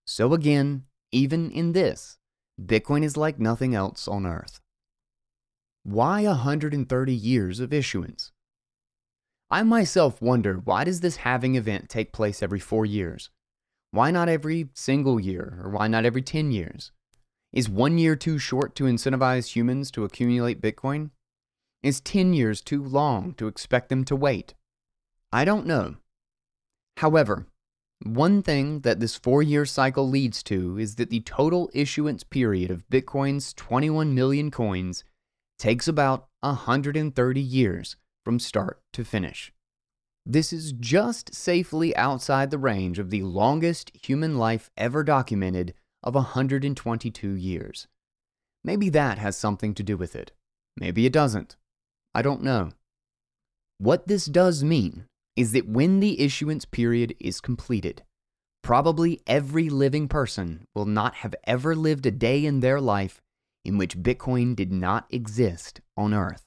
So 0.08 0.34
again, 0.34 0.86
even 1.12 1.52
in 1.52 1.70
this, 1.70 2.18
Bitcoin 2.60 3.04
is 3.04 3.16
like 3.16 3.38
nothing 3.38 3.76
else 3.76 4.08
on 4.08 4.26
Earth. 4.26 4.58
Why 5.84 6.24
130 6.24 7.14
years 7.14 7.60
of 7.60 7.72
issuance? 7.72 8.32
I 9.52 9.62
myself 9.62 10.20
wonder 10.20 10.54
why 10.54 10.82
does 10.82 10.98
this 10.98 11.18
halving 11.18 11.54
event 11.54 11.88
take 11.88 12.12
place 12.12 12.42
every 12.42 12.58
4 12.58 12.84
years? 12.84 13.30
Why 13.96 14.10
not 14.10 14.28
every 14.28 14.68
single 14.74 15.18
year 15.18 15.58
or 15.64 15.70
why 15.70 15.88
not 15.88 16.04
every 16.04 16.20
10 16.20 16.50
years? 16.52 16.92
Is 17.50 17.66
1 17.70 17.96
year 17.96 18.14
too 18.14 18.38
short 18.38 18.74
to 18.74 18.84
incentivize 18.84 19.56
humans 19.56 19.90
to 19.92 20.04
accumulate 20.04 20.60
Bitcoin? 20.60 21.12
Is 21.82 22.02
10 22.02 22.34
years 22.34 22.60
too 22.60 22.84
long 22.84 23.32
to 23.38 23.46
expect 23.46 23.88
them 23.88 24.04
to 24.04 24.14
wait? 24.14 24.52
I 25.32 25.46
don't 25.46 25.64
know. 25.64 25.96
However, 26.98 27.46
one 28.02 28.42
thing 28.42 28.80
that 28.80 29.00
this 29.00 29.16
four 29.16 29.42
year 29.42 29.64
cycle 29.64 30.06
leads 30.06 30.42
to 30.42 30.78
is 30.78 30.96
that 30.96 31.08
the 31.08 31.20
total 31.20 31.70
issuance 31.72 32.22
period 32.22 32.70
of 32.70 32.86
Bitcoin's 32.90 33.54
21 33.54 34.14
million 34.14 34.50
coins 34.50 35.04
takes 35.58 35.88
about 35.88 36.28
130 36.40 37.40
years 37.40 37.96
from 38.26 38.40
start 38.40 38.78
to 38.92 39.06
finish. 39.06 39.54
This 40.28 40.52
is 40.52 40.72
just 40.72 41.36
safely 41.36 41.94
outside 41.96 42.50
the 42.50 42.58
range 42.58 42.98
of 42.98 43.10
the 43.10 43.22
longest 43.22 43.92
human 43.94 44.36
life 44.36 44.70
ever 44.76 45.04
documented 45.04 45.72
of 46.02 46.16
122 46.16 47.30
years. 47.30 47.86
Maybe 48.64 48.88
that 48.88 49.18
has 49.18 49.36
something 49.38 49.72
to 49.74 49.84
do 49.84 49.96
with 49.96 50.16
it. 50.16 50.32
Maybe 50.76 51.06
it 51.06 51.12
doesn't. 51.12 51.56
I 52.12 52.22
don't 52.22 52.42
know. 52.42 52.70
What 53.78 54.08
this 54.08 54.26
does 54.26 54.64
mean 54.64 55.04
is 55.36 55.52
that 55.52 55.68
when 55.68 56.00
the 56.00 56.20
issuance 56.20 56.64
period 56.64 57.14
is 57.20 57.40
completed, 57.40 58.02
probably 58.64 59.20
every 59.28 59.68
living 59.68 60.08
person 60.08 60.66
will 60.74 60.86
not 60.86 61.14
have 61.16 61.36
ever 61.44 61.76
lived 61.76 62.04
a 62.04 62.10
day 62.10 62.44
in 62.44 62.58
their 62.58 62.80
life 62.80 63.22
in 63.64 63.78
which 63.78 63.98
Bitcoin 63.98 64.56
did 64.56 64.72
not 64.72 65.06
exist 65.10 65.80
on 65.96 66.12
Earth. 66.12 66.45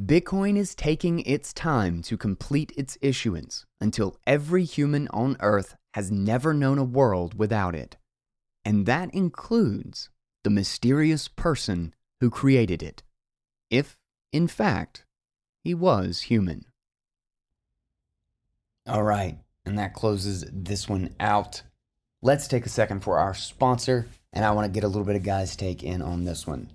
Bitcoin 0.00 0.56
is 0.56 0.76
taking 0.76 1.20
its 1.20 1.52
time 1.52 2.02
to 2.02 2.16
complete 2.16 2.72
its 2.76 2.96
issuance 3.02 3.66
until 3.80 4.16
every 4.28 4.62
human 4.62 5.08
on 5.08 5.36
Earth 5.40 5.74
has 5.94 6.08
never 6.08 6.54
known 6.54 6.78
a 6.78 6.84
world 6.84 7.36
without 7.36 7.74
it. 7.74 7.96
And 8.64 8.86
that 8.86 9.12
includes 9.12 10.08
the 10.44 10.50
mysterious 10.50 11.26
person 11.26 11.96
who 12.20 12.30
created 12.30 12.80
it, 12.80 13.02
if, 13.70 13.98
in 14.32 14.46
fact, 14.46 15.04
he 15.64 15.74
was 15.74 16.22
human. 16.22 16.66
All 18.86 19.02
right, 19.02 19.38
and 19.66 19.76
that 19.80 19.94
closes 19.94 20.44
this 20.52 20.88
one 20.88 21.16
out. 21.18 21.62
Let's 22.22 22.46
take 22.46 22.66
a 22.66 22.70
second 22.70 23.00
for 23.00 23.18
our 23.18 23.34
sponsor, 23.34 24.06
and 24.32 24.44
I 24.44 24.52
want 24.52 24.66
to 24.66 24.72
get 24.72 24.84
a 24.84 24.88
little 24.88 25.04
bit 25.04 25.16
of 25.16 25.24
guys' 25.24 25.56
take 25.56 25.82
in 25.82 26.02
on 26.02 26.24
this 26.24 26.46
one. 26.46 26.70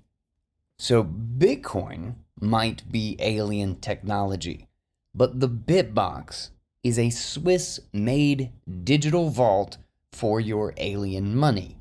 So, 0.78 1.06
Bitcoin 1.06 2.16
might 2.44 2.92
be 2.92 3.16
alien 3.20 3.80
technology, 3.80 4.68
but 5.16 5.40
the 5.40 5.50
Bitbox 5.50 6.50
is 6.84 7.00
a 7.00 7.10
Swiss 7.10 7.80
made 7.92 8.52
digital 8.84 9.30
vault 9.30 9.78
for 10.12 10.40
your 10.40 10.74
alien 10.78 11.36
money. 11.36 11.78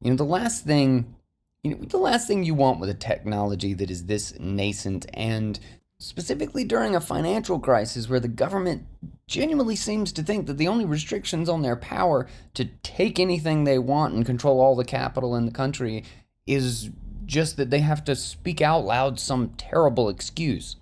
You 0.00 0.10
know, 0.10 0.16
the 0.16 0.24
last 0.24 0.64
thing 0.64 1.14
you 1.62 1.70
know, 1.70 1.78
the 1.88 1.96
last 1.96 2.28
thing 2.28 2.44
you 2.44 2.54
want 2.54 2.78
with 2.78 2.90
a 2.90 2.94
technology 2.94 3.72
that 3.72 3.90
is 3.90 4.04
this 4.04 4.38
nascent 4.38 5.06
and 5.14 5.58
specifically 5.98 6.62
during 6.62 6.94
a 6.94 7.00
financial 7.00 7.58
crisis 7.58 8.08
where 8.08 8.20
the 8.20 8.28
government 8.28 8.86
genuinely 9.26 9.74
seems 9.74 10.12
to 10.12 10.22
think 10.22 10.46
that 10.46 10.58
the 10.58 10.68
only 10.68 10.84
restrictions 10.84 11.48
on 11.48 11.62
their 11.62 11.76
power 11.76 12.28
to 12.52 12.66
take 12.82 13.18
anything 13.18 13.64
they 13.64 13.78
want 13.78 14.12
and 14.12 14.26
control 14.26 14.60
all 14.60 14.76
the 14.76 14.84
capital 14.84 15.34
in 15.34 15.46
the 15.46 15.52
country 15.52 16.04
is 16.46 16.90
just 17.26 17.56
that 17.56 17.70
they 17.70 17.80
have 17.80 18.04
to 18.04 18.16
speak 18.16 18.60
out 18.60 18.84
loud 18.84 19.18
some 19.18 19.50
terrible 19.56 20.08
excuse. 20.08 20.76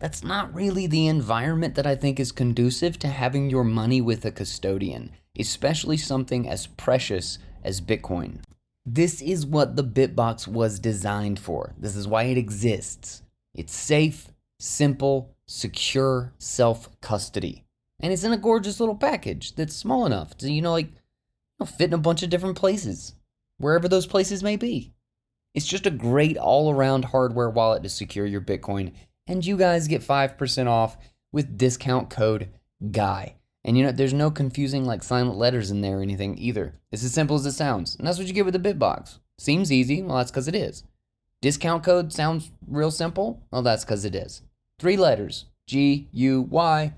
That's 0.00 0.24
not 0.24 0.54
really 0.54 0.86
the 0.86 1.06
environment 1.06 1.76
that 1.76 1.86
I 1.86 1.94
think 1.94 2.20
is 2.20 2.32
conducive 2.32 2.98
to 2.98 3.08
having 3.08 3.48
your 3.48 3.64
money 3.64 4.00
with 4.00 4.24
a 4.24 4.30
custodian, 4.30 5.10
especially 5.38 5.96
something 5.96 6.48
as 6.48 6.66
precious 6.66 7.38
as 7.62 7.80
Bitcoin. 7.80 8.38
This 8.86 9.22
is 9.22 9.46
what 9.46 9.76
the 9.76 9.84
Bitbox 9.84 10.46
was 10.46 10.78
designed 10.78 11.38
for. 11.38 11.72
This 11.78 11.96
is 11.96 12.06
why 12.06 12.24
it 12.24 12.36
exists. 12.36 13.22
It's 13.54 13.74
safe, 13.74 14.28
simple, 14.58 15.34
secure 15.46 16.32
self 16.38 16.88
custody. 17.00 17.64
And 18.00 18.12
it's 18.12 18.24
in 18.24 18.32
a 18.32 18.36
gorgeous 18.36 18.80
little 18.80 18.96
package 18.96 19.54
that's 19.54 19.74
small 19.74 20.04
enough 20.04 20.36
to, 20.38 20.52
you 20.52 20.60
know, 20.60 20.72
like, 20.72 20.90
fit 21.64 21.88
in 21.88 21.94
a 21.94 21.98
bunch 21.98 22.22
of 22.22 22.30
different 22.30 22.56
places, 22.56 23.14
wherever 23.58 23.88
those 23.88 24.06
places 24.06 24.42
may 24.42 24.56
be. 24.56 24.92
It's 25.54 25.66
just 25.66 25.86
a 25.86 25.90
great 25.90 26.36
all 26.36 26.72
around 26.72 27.06
hardware 27.06 27.48
wallet 27.48 27.82
to 27.84 27.88
secure 27.88 28.26
your 28.26 28.40
Bitcoin. 28.40 28.92
And 29.26 29.44
you 29.44 29.56
guys 29.56 29.88
get 29.88 30.02
5% 30.02 30.66
off 30.66 30.96
with 31.32 31.56
discount 31.56 32.10
code 32.10 32.48
GUY. 32.90 33.36
And 33.64 33.78
you 33.78 33.84
know, 33.84 33.92
there's 33.92 34.12
no 34.12 34.30
confusing 34.30 34.84
like 34.84 35.02
silent 35.02 35.38
letters 35.38 35.70
in 35.70 35.80
there 35.80 35.98
or 35.98 36.02
anything 36.02 36.36
either. 36.38 36.74
It's 36.92 37.04
as 37.04 37.14
simple 37.14 37.36
as 37.36 37.46
it 37.46 37.52
sounds. 37.52 37.96
And 37.96 38.06
that's 38.06 38.18
what 38.18 38.26
you 38.26 38.34
get 38.34 38.44
with 38.44 38.60
the 38.60 38.74
Bitbox. 38.74 39.18
Seems 39.38 39.72
easy. 39.72 40.02
Well, 40.02 40.18
that's 40.18 40.30
because 40.30 40.48
it 40.48 40.54
is. 40.54 40.84
Discount 41.40 41.82
code 41.82 42.12
sounds 42.12 42.50
real 42.66 42.90
simple. 42.90 43.42
Well, 43.50 43.62
that's 43.62 43.84
because 43.84 44.04
it 44.04 44.14
is. 44.14 44.42
Three 44.78 44.96
letters 44.96 45.46
G 45.66 46.08
U 46.12 46.42
Y, 46.42 46.92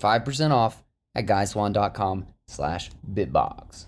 5% 0.00 0.50
off 0.50 0.82
at 1.14 1.26
guyswan.com 1.26 2.26
slash 2.46 2.90
bitbox. 3.12 3.86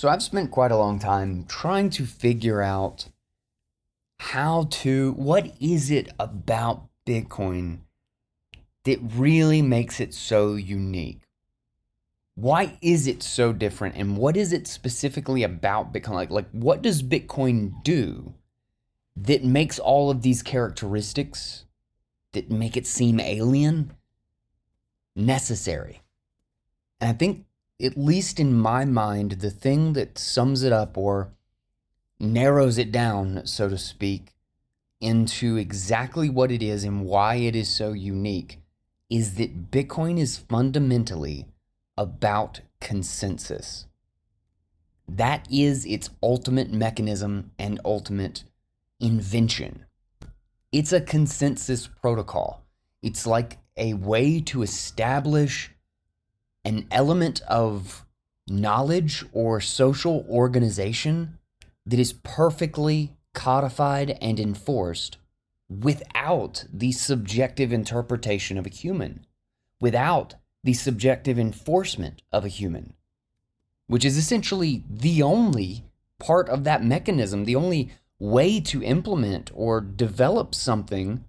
So 0.00 0.08
I've 0.08 0.22
spent 0.22 0.50
quite 0.50 0.72
a 0.72 0.78
long 0.78 0.98
time 0.98 1.44
trying 1.44 1.90
to 1.90 2.06
figure 2.06 2.62
out 2.62 3.08
how 4.18 4.66
to, 4.70 5.12
what 5.12 5.52
is 5.60 5.90
it 5.90 6.08
about 6.18 6.88
Bitcoin 7.06 7.80
that 8.84 8.98
really 9.14 9.60
makes 9.60 10.00
it 10.00 10.14
so 10.14 10.54
unique? 10.54 11.20
Why 12.34 12.78
is 12.80 13.06
it 13.06 13.22
so 13.22 13.52
different? 13.52 13.94
And 13.94 14.16
what 14.16 14.38
is 14.38 14.54
it 14.54 14.66
specifically 14.66 15.42
about 15.42 15.92
Bitcoin? 15.92 16.14
Like, 16.14 16.30
like 16.30 16.50
what 16.52 16.80
does 16.80 17.02
Bitcoin 17.02 17.82
do 17.84 18.32
that 19.16 19.44
makes 19.44 19.78
all 19.78 20.10
of 20.10 20.22
these 20.22 20.42
characteristics 20.42 21.66
that 22.32 22.50
make 22.50 22.74
it 22.74 22.86
seem 22.86 23.20
alien 23.20 23.92
necessary. 25.14 26.00
And 27.02 27.10
I 27.10 27.12
think, 27.12 27.44
at 27.82 27.96
least 27.96 28.38
in 28.38 28.54
my 28.54 28.84
mind, 28.84 29.32
the 29.32 29.50
thing 29.50 29.94
that 29.94 30.18
sums 30.18 30.62
it 30.62 30.72
up 30.72 30.96
or 30.98 31.32
narrows 32.18 32.78
it 32.78 32.92
down, 32.92 33.46
so 33.46 33.68
to 33.68 33.78
speak, 33.78 34.34
into 35.00 35.56
exactly 35.56 36.28
what 36.28 36.52
it 36.52 36.62
is 36.62 36.84
and 36.84 37.04
why 37.04 37.36
it 37.36 37.56
is 37.56 37.68
so 37.68 37.92
unique 37.92 38.58
is 39.08 39.34
that 39.34 39.70
Bitcoin 39.70 40.18
is 40.18 40.36
fundamentally 40.36 41.46
about 41.96 42.60
consensus. 42.80 43.86
That 45.08 45.46
is 45.50 45.84
its 45.86 46.10
ultimate 46.22 46.72
mechanism 46.72 47.50
and 47.58 47.80
ultimate 47.84 48.44
invention. 49.00 49.86
It's 50.70 50.92
a 50.92 51.00
consensus 51.00 51.88
protocol. 51.88 52.64
It's 53.02 53.26
like 53.26 53.58
a 53.76 53.94
way 53.94 54.40
to 54.42 54.62
establish 54.62 55.72
an 56.64 56.86
element 56.90 57.40
of 57.48 58.04
knowledge 58.46 59.24
or 59.32 59.60
social 59.60 60.26
organization 60.28 61.38
that 61.86 61.98
is 61.98 62.12
perfectly 62.12 63.16
codified 63.32 64.18
and 64.20 64.38
enforced 64.38 65.16
without 65.68 66.64
the 66.72 66.92
subjective 66.92 67.72
interpretation 67.72 68.58
of 68.58 68.66
a 68.66 68.70
human, 68.70 69.24
without 69.80 70.34
the 70.64 70.74
subjective 70.74 71.38
enforcement 71.38 72.22
of 72.32 72.44
a 72.44 72.48
human, 72.48 72.92
which 73.86 74.04
is 74.04 74.16
essentially 74.16 74.84
the 74.90 75.22
only 75.22 75.84
part 76.18 76.48
of 76.48 76.64
that 76.64 76.84
mechanism, 76.84 77.44
the 77.44 77.56
only 77.56 77.90
way 78.18 78.60
to 78.60 78.82
implement 78.82 79.50
or 79.54 79.80
develop 79.80 80.54
something 80.54 81.24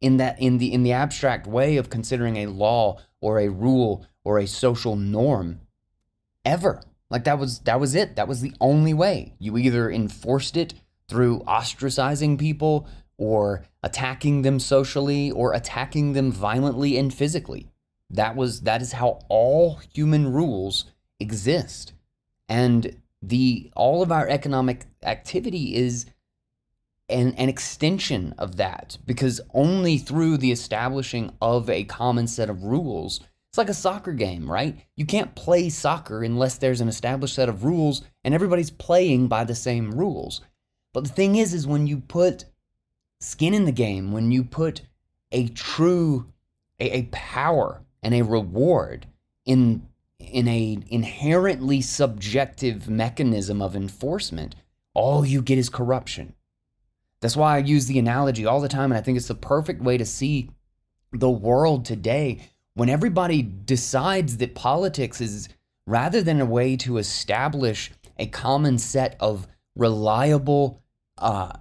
in 0.00 0.16
that 0.18 0.40
in 0.40 0.58
the 0.58 0.72
in 0.72 0.82
the 0.82 0.92
abstract 0.92 1.46
way 1.46 1.76
of 1.76 1.90
considering 1.90 2.36
a 2.36 2.46
law 2.46 2.98
or 3.20 3.38
a 3.38 3.48
rule 3.48 4.06
or 4.24 4.38
a 4.38 4.46
social 4.46 4.96
norm 4.96 5.60
ever. 6.44 6.82
Like 7.10 7.24
that 7.24 7.38
was 7.38 7.60
that 7.60 7.80
was 7.80 7.94
it. 7.94 8.16
That 8.16 8.28
was 8.28 8.40
the 8.40 8.54
only 8.60 8.94
way. 8.94 9.34
You 9.38 9.58
either 9.58 9.90
enforced 9.90 10.56
it 10.56 10.74
through 11.08 11.40
ostracizing 11.40 12.38
people 12.38 12.86
or 13.18 13.64
attacking 13.82 14.42
them 14.42 14.60
socially 14.60 15.30
or 15.30 15.52
attacking 15.52 16.12
them 16.12 16.30
violently 16.30 16.96
and 16.96 17.12
physically. 17.12 17.68
That 18.10 18.36
was 18.36 18.62
that 18.62 18.80
is 18.80 18.92
how 18.92 19.20
all 19.28 19.80
human 19.92 20.32
rules 20.32 20.86
exist. 21.18 21.92
And 22.48 22.96
the 23.20 23.70
all 23.76 24.02
of 24.02 24.10
our 24.10 24.28
economic 24.28 24.86
activity 25.02 25.74
is 25.74 26.06
an, 27.10 27.34
an 27.34 27.48
extension 27.48 28.34
of 28.38 28.56
that 28.56 28.98
because 29.06 29.40
only 29.52 29.98
through 29.98 30.36
the 30.36 30.52
establishing 30.52 31.32
of 31.40 31.68
a 31.68 31.84
common 31.84 32.26
set 32.26 32.50
of 32.50 32.64
rules 32.64 33.20
it's 33.50 33.58
like 33.58 33.68
a 33.68 33.74
soccer 33.74 34.12
game 34.12 34.50
right? 34.50 34.78
You 34.96 35.04
can't 35.04 35.34
play 35.34 35.68
soccer 35.70 36.22
unless 36.22 36.58
there's 36.58 36.80
an 36.80 36.88
established 36.88 37.34
set 37.34 37.48
of 37.48 37.64
rules 37.64 38.02
and 38.22 38.32
everybody's 38.32 38.70
playing 38.70 39.26
by 39.26 39.42
the 39.42 39.56
same 39.56 39.90
rules. 39.90 40.40
But 40.92 41.02
the 41.04 41.10
thing 41.10 41.34
is 41.34 41.52
is 41.52 41.66
when 41.66 41.88
you 41.88 41.98
put 41.98 42.44
skin 43.20 43.52
in 43.52 43.66
the 43.66 43.72
game 43.72 44.12
when 44.12 44.32
you 44.32 44.42
put 44.42 44.82
a 45.30 45.48
true 45.48 46.26
a, 46.80 46.98
a 46.98 47.02
power 47.12 47.82
and 48.02 48.14
a 48.14 48.22
reward 48.22 49.06
in 49.44 49.86
in 50.18 50.48
a 50.48 50.78
inherently 50.88 51.80
subjective 51.80 52.88
mechanism 52.88 53.60
of 53.60 53.76
enforcement 53.76 54.54
all 54.94 55.24
you 55.24 55.42
get 55.42 55.58
is 55.58 55.68
corruption 55.68 56.34
that's 57.20 57.36
why 57.36 57.56
I 57.56 57.58
use 57.58 57.86
the 57.86 57.98
analogy 57.98 58.46
all 58.46 58.60
the 58.60 58.68
time, 58.68 58.90
and 58.90 58.98
I 58.98 59.02
think 59.02 59.16
it's 59.16 59.28
the 59.28 59.34
perfect 59.34 59.82
way 59.82 59.98
to 59.98 60.06
see 60.06 60.50
the 61.12 61.30
world 61.30 61.84
today. 61.84 62.48
When 62.74 62.88
everybody 62.88 63.42
decides 63.42 64.38
that 64.38 64.54
politics 64.54 65.20
is 65.20 65.48
rather 65.86 66.22
than 66.22 66.40
a 66.40 66.46
way 66.46 66.76
to 66.76 66.98
establish 66.98 67.90
a 68.18 68.26
common 68.26 68.78
set 68.78 69.16
of 69.20 69.46
reliable, 69.76 70.82
uh, 71.18 71.52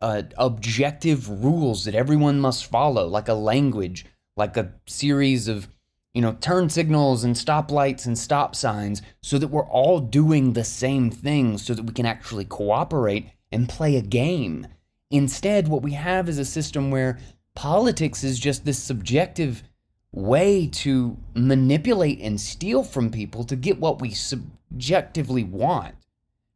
uh, 0.00 0.22
objective 0.38 1.28
rules 1.28 1.84
that 1.84 1.94
everyone 1.94 2.40
must 2.40 2.66
follow, 2.66 3.06
like 3.06 3.28
a 3.28 3.34
language, 3.34 4.06
like 4.36 4.56
a 4.56 4.72
series 4.86 5.48
of 5.48 5.68
you 6.14 6.22
know 6.22 6.36
turn 6.40 6.68
signals 6.68 7.24
and 7.24 7.34
stoplights 7.34 8.06
and 8.06 8.18
stop 8.18 8.54
signs, 8.54 9.02
so 9.22 9.38
that 9.38 9.48
we're 9.48 9.68
all 9.68 10.00
doing 10.00 10.52
the 10.52 10.64
same 10.64 11.10
thing, 11.10 11.58
so 11.58 11.74
that 11.74 11.84
we 11.84 11.92
can 11.92 12.06
actually 12.06 12.44
cooperate 12.44 13.30
and 13.52 13.68
play 13.68 13.96
a 13.96 14.02
game. 14.02 14.66
Instead, 15.10 15.68
what 15.68 15.82
we 15.82 15.92
have 15.92 16.28
is 16.28 16.38
a 16.38 16.44
system 16.44 16.90
where 16.90 17.18
politics 17.54 18.24
is 18.24 18.38
just 18.38 18.64
this 18.64 18.82
subjective 18.82 19.62
way 20.12 20.66
to 20.66 21.16
manipulate 21.34 22.20
and 22.20 22.40
steal 22.40 22.82
from 22.82 23.10
people 23.10 23.44
to 23.44 23.56
get 23.56 23.80
what 23.80 24.00
we 24.00 24.10
subjectively 24.10 25.44
want. 25.44 25.94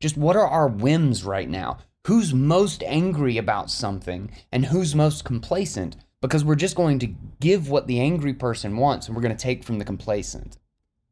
Just 0.01 0.17
what 0.17 0.37
are 0.37 0.47
our 0.47 0.69
whims 0.69 1.25
right 1.25 1.49
now? 1.49 1.79
Who's 2.07 2.33
most 2.35 2.83
angry 2.85 3.39
about 3.39 3.71
something 3.71 4.31
and 4.53 4.67
who's 4.67 4.95
most 4.95 5.25
complacent? 5.25 5.97
Because 6.21 6.45
we're 6.45 6.55
just 6.55 6.77
going 6.77 6.99
to 7.01 7.15
give 7.41 7.69
what 7.69 7.87
the 7.87 8.01
angry 8.01 8.35
person 8.35 8.77
wants 8.77 9.07
and 9.07 9.17
we're 9.17 9.23
going 9.23 9.37
to 9.37 9.43
take 9.43 9.65
from 9.65 9.79
the 9.79 9.85
complacent. 9.85 10.59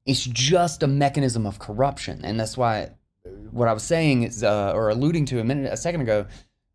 It's 0.07 0.25
just 0.25 0.83
a 0.83 0.87
mechanism 0.87 1.47
of 1.47 1.59
corruption. 1.59 2.25
And 2.25 2.39
that's 2.39 2.57
why 2.57 2.91
what 3.55 3.69
I 3.69 3.73
was 3.73 3.85
saying 3.85 4.25
is, 4.25 4.43
uh, 4.43 4.73
or 4.75 4.91
alluding 4.91 5.27
to 5.27 5.41
a 5.41 5.45
minute, 5.45 5.73
a 5.73 5.77
second 5.77 6.03
ago, 6.03 6.27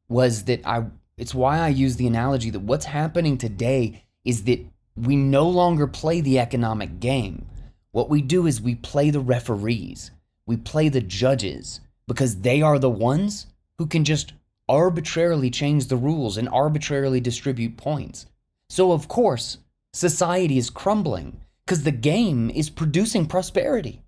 was 0.07 0.45
that 0.45 0.65
I. 0.65 0.85
It's 1.17 1.35
why 1.35 1.59
I 1.59 1.67
use 1.67 1.97
the 1.97 2.07
analogy 2.07 2.49
that 2.51 2.61
what's 2.61 2.85
happening 2.85 3.37
today 3.37 4.05
is 4.23 4.43
that 4.43 4.65
we 4.95 5.17
no 5.17 5.49
longer 5.49 5.85
play 5.85 6.21
the 6.21 6.39
economic 6.39 7.01
game. 7.01 7.45
What 7.91 8.09
we 8.09 8.21
do 8.21 8.47
is 8.47 8.61
we 8.61 8.75
play 8.75 9.09
the 9.09 9.19
referees, 9.19 10.11
we 10.45 10.55
play 10.55 10.87
the 10.87 11.01
judges, 11.01 11.81
because 12.07 12.37
they 12.37 12.61
are 12.61 12.79
the 12.79 12.89
ones 12.89 13.47
who 13.77 13.85
can 13.85 14.05
just 14.05 14.31
arbitrarily 14.69 15.49
change 15.49 15.87
the 15.87 15.97
rules 15.97 16.37
and 16.37 16.47
arbitrarily 16.49 17.19
distribute 17.19 17.75
points. 17.75 18.25
So, 18.69 18.91
of 18.91 19.07
course, 19.07 19.57
society 19.93 20.57
is 20.57 20.69
crumbling 20.69 21.41
because 21.65 21.83
the 21.83 21.91
game 21.91 22.49
is 22.49 22.69
producing 22.69 23.25
prosperity. 23.25 24.03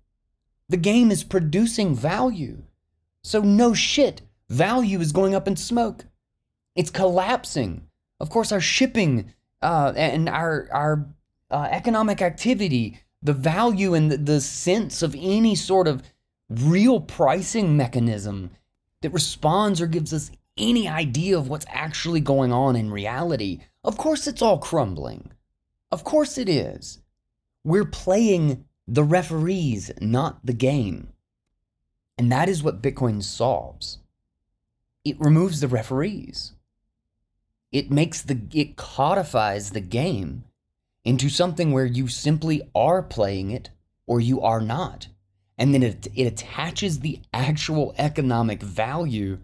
The 0.72 0.78
game 0.78 1.10
is 1.10 1.22
producing 1.22 1.94
value. 1.94 2.62
So, 3.22 3.42
no 3.42 3.74
shit, 3.74 4.22
value 4.48 5.00
is 5.00 5.12
going 5.12 5.34
up 5.34 5.46
in 5.46 5.54
smoke. 5.54 6.06
It's 6.74 6.88
collapsing. 6.88 7.88
Of 8.18 8.30
course, 8.30 8.52
our 8.52 8.60
shipping 8.60 9.34
uh, 9.60 9.92
and 9.94 10.30
our, 10.30 10.68
our 10.72 11.08
uh, 11.50 11.68
economic 11.70 12.22
activity, 12.22 12.98
the 13.22 13.34
value 13.34 13.92
and 13.92 14.10
the, 14.10 14.16
the 14.16 14.40
sense 14.40 15.02
of 15.02 15.14
any 15.14 15.54
sort 15.54 15.86
of 15.86 16.02
real 16.48 17.00
pricing 17.00 17.76
mechanism 17.76 18.52
that 19.02 19.10
responds 19.10 19.78
or 19.78 19.86
gives 19.86 20.14
us 20.14 20.30
any 20.56 20.88
idea 20.88 21.36
of 21.36 21.50
what's 21.50 21.66
actually 21.68 22.20
going 22.20 22.50
on 22.50 22.76
in 22.76 22.90
reality, 22.90 23.60
of 23.84 23.98
course, 23.98 24.26
it's 24.26 24.40
all 24.40 24.56
crumbling. 24.56 25.32
Of 25.90 26.02
course, 26.02 26.38
it 26.38 26.48
is. 26.48 27.00
We're 27.62 27.84
playing 27.84 28.64
the 28.86 29.04
referees, 29.04 29.90
not 30.00 30.44
the 30.44 30.52
game. 30.52 31.08
And 32.18 32.30
that 32.30 32.48
is 32.48 32.62
what 32.62 32.82
Bitcoin 32.82 33.22
solves. 33.22 33.98
It 35.04 35.18
removes 35.18 35.60
the 35.60 35.68
referees. 35.68 36.52
It 37.72 37.90
makes 37.90 38.20
the 38.20 38.40
it 38.52 38.76
codifies 38.76 39.70
the 39.70 39.80
game 39.80 40.44
into 41.04 41.28
something 41.28 41.72
where 41.72 41.86
you 41.86 42.06
simply 42.06 42.62
are 42.74 43.02
playing 43.02 43.50
it 43.50 43.70
or 44.06 44.20
you 44.20 44.40
are 44.42 44.60
not. 44.60 45.08
And 45.58 45.72
then 45.72 45.82
it, 45.82 46.06
it 46.14 46.26
attaches 46.26 47.00
the 47.00 47.20
actual 47.32 47.94
economic 47.98 48.62
value 48.62 49.38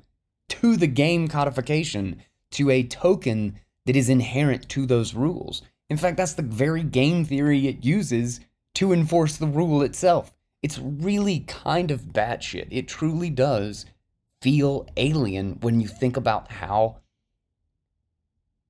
to 0.48 0.77
the 0.77 0.87
game 0.87 1.29
codification 1.29 2.22
to 2.53 2.70
a 2.70 2.83
token 2.83 3.59
that 3.87 3.96
is 3.96 4.09
inherent 4.09 4.68
to 4.70 4.87
those 4.87 5.14
rules. 5.14 5.62
In 5.88 5.96
fact, 5.96 6.16
that's 6.16 6.35
the 6.35 6.42
very 6.42 6.83
game 6.83 7.24
theory 7.24 7.66
it 7.66 7.85
uses 7.85 8.40
to 8.79 8.93
enforce 8.93 9.37
the 9.37 9.47
rule 9.49 9.83
itself. 9.83 10.33
It's 10.62 10.79
really 10.79 11.41
kind 11.41 11.91
of 11.91 12.12
batshit. 12.12 12.69
It 12.71 12.87
truly 12.87 13.29
does 13.29 13.87
feel 14.41 14.87
alien 14.97 15.59
when 15.62 15.81
you 15.81 15.88
think 15.88 16.17
about 16.17 16.53
how 16.53 16.99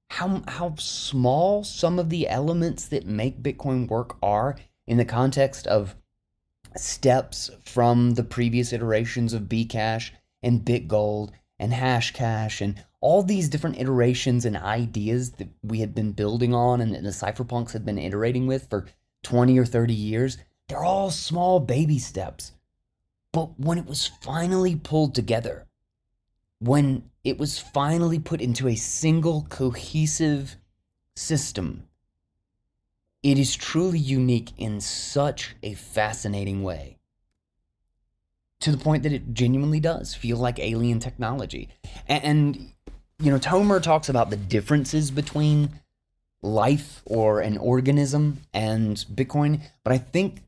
how 0.09 0.43
how 0.49 0.75
small 0.79 1.63
some 1.63 1.99
of 1.99 2.09
the 2.09 2.27
elements 2.27 2.87
that 2.87 3.05
make 3.05 3.43
Bitcoin 3.43 3.87
work 3.87 4.17
are 4.23 4.57
in 4.87 4.97
the 4.97 5.05
context 5.05 5.67
of 5.67 5.95
steps 6.75 7.51
from 7.63 8.13
the 8.13 8.25
previous 8.25 8.73
iterations 8.73 9.35
of 9.35 9.43
Bcash 9.43 10.13
and 10.43 10.65
BitGold 10.65 11.33
and 11.59 11.75
Hashcash 11.75 12.63
and 12.63 12.83
all 13.03 13.23
these 13.23 13.51
different 13.51 13.79
iterations 13.79 14.47
and 14.47 14.57
ideas 14.57 15.33
that 15.33 15.51
we 15.63 15.81
had 15.81 15.95
been 15.95 16.13
building 16.13 16.55
on 16.55 16.81
and 16.81 16.95
the 16.95 17.11
cypherpunks 17.11 17.73
had 17.73 17.85
been 17.85 17.99
iterating 17.99 18.47
with 18.47 18.71
for 18.71 18.87
20 19.23 19.59
or 19.59 19.65
30 19.65 19.95
years, 19.95 20.39
they're 20.69 20.85
all 20.85 21.11
small 21.11 21.61
baby 21.61 21.99
steps. 21.99 22.53
But 23.33 23.59
when 23.59 23.79
it 23.79 23.87
was 23.87 24.07
finally 24.07 24.77
pulled 24.77 25.15
together, 25.15 25.67
when 26.61 27.11
it 27.25 27.39
was 27.39 27.59
finally 27.59 28.19
put 28.19 28.41
into 28.41 28.69
a 28.69 28.75
single 28.75 29.47
cohesive 29.49 30.57
system, 31.15 31.85
it 33.23 33.39
is 33.39 33.57
truly 33.57 33.99
unique 33.99 34.53
in 34.59 34.81
such 34.81 35.55
a 35.63 35.75
fascinating 35.75 36.63
way. 36.63 36.99
To 38.61 38.73
the 38.73 38.79
point 38.79 39.05
that 39.05 39.13
it 39.13 39.35
genuinely 39.35 39.79
does 39.79 40.15
feel 40.15 40.37
like 40.37 40.59
alien 40.59 40.99
technology. 40.99 41.69
And, 42.09 42.73
you 43.21 43.31
know, 43.31 43.39
Tomer 43.39 43.81
talks 43.81 44.09
about 44.09 44.31
the 44.31 44.37
differences 44.37 45.11
between 45.11 45.71
life 46.43 47.03
or 47.05 47.41
an 47.41 47.57
organism 47.59 48.41
and 48.55 48.97
Bitcoin, 49.13 49.61
but 49.85 49.93
I 49.93 49.99
think 49.99 50.43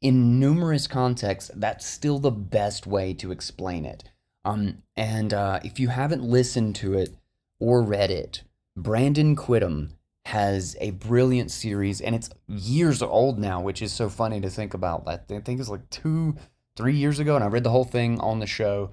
in 0.00 0.38
numerous 0.38 0.86
contexts, 0.86 1.50
that's 1.54 1.86
still 1.86 2.18
the 2.18 2.30
best 2.30 2.86
way 2.86 3.12
to 3.14 3.32
explain 3.32 3.84
it. 3.84 4.04
Um, 4.44 4.82
and 4.96 5.34
uh, 5.34 5.60
if 5.64 5.80
you 5.80 5.88
haven't 5.88 6.22
listened 6.22 6.76
to 6.76 6.94
it 6.94 7.14
or 7.58 7.82
read 7.82 8.10
it, 8.10 8.42
Brandon 8.76 9.34
Quittem 9.34 9.90
has 10.26 10.76
a 10.80 10.92
brilliant 10.92 11.50
series, 11.50 12.00
and 12.00 12.14
it's 12.14 12.30
years 12.46 13.02
old 13.02 13.38
now, 13.38 13.60
which 13.60 13.82
is 13.82 13.92
so 13.92 14.08
funny 14.08 14.40
to 14.40 14.50
think 14.50 14.74
about. 14.74 15.08
I 15.08 15.16
think 15.16 15.58
it's 15.58 15.68
like 15.68 15.88
two, 15.90 16.36
three 16.76 16.94
years 16.94 17.18
ago, 17.18 17.34
and 17.34 17.42
I 17.42 17.48
read 17.48 17.64
the 17.64 17.70
whole 17.70 17.84
thing 17.84 18.20
on 18.20 18.38
the 18.38 18.46
show. 18.46 18.90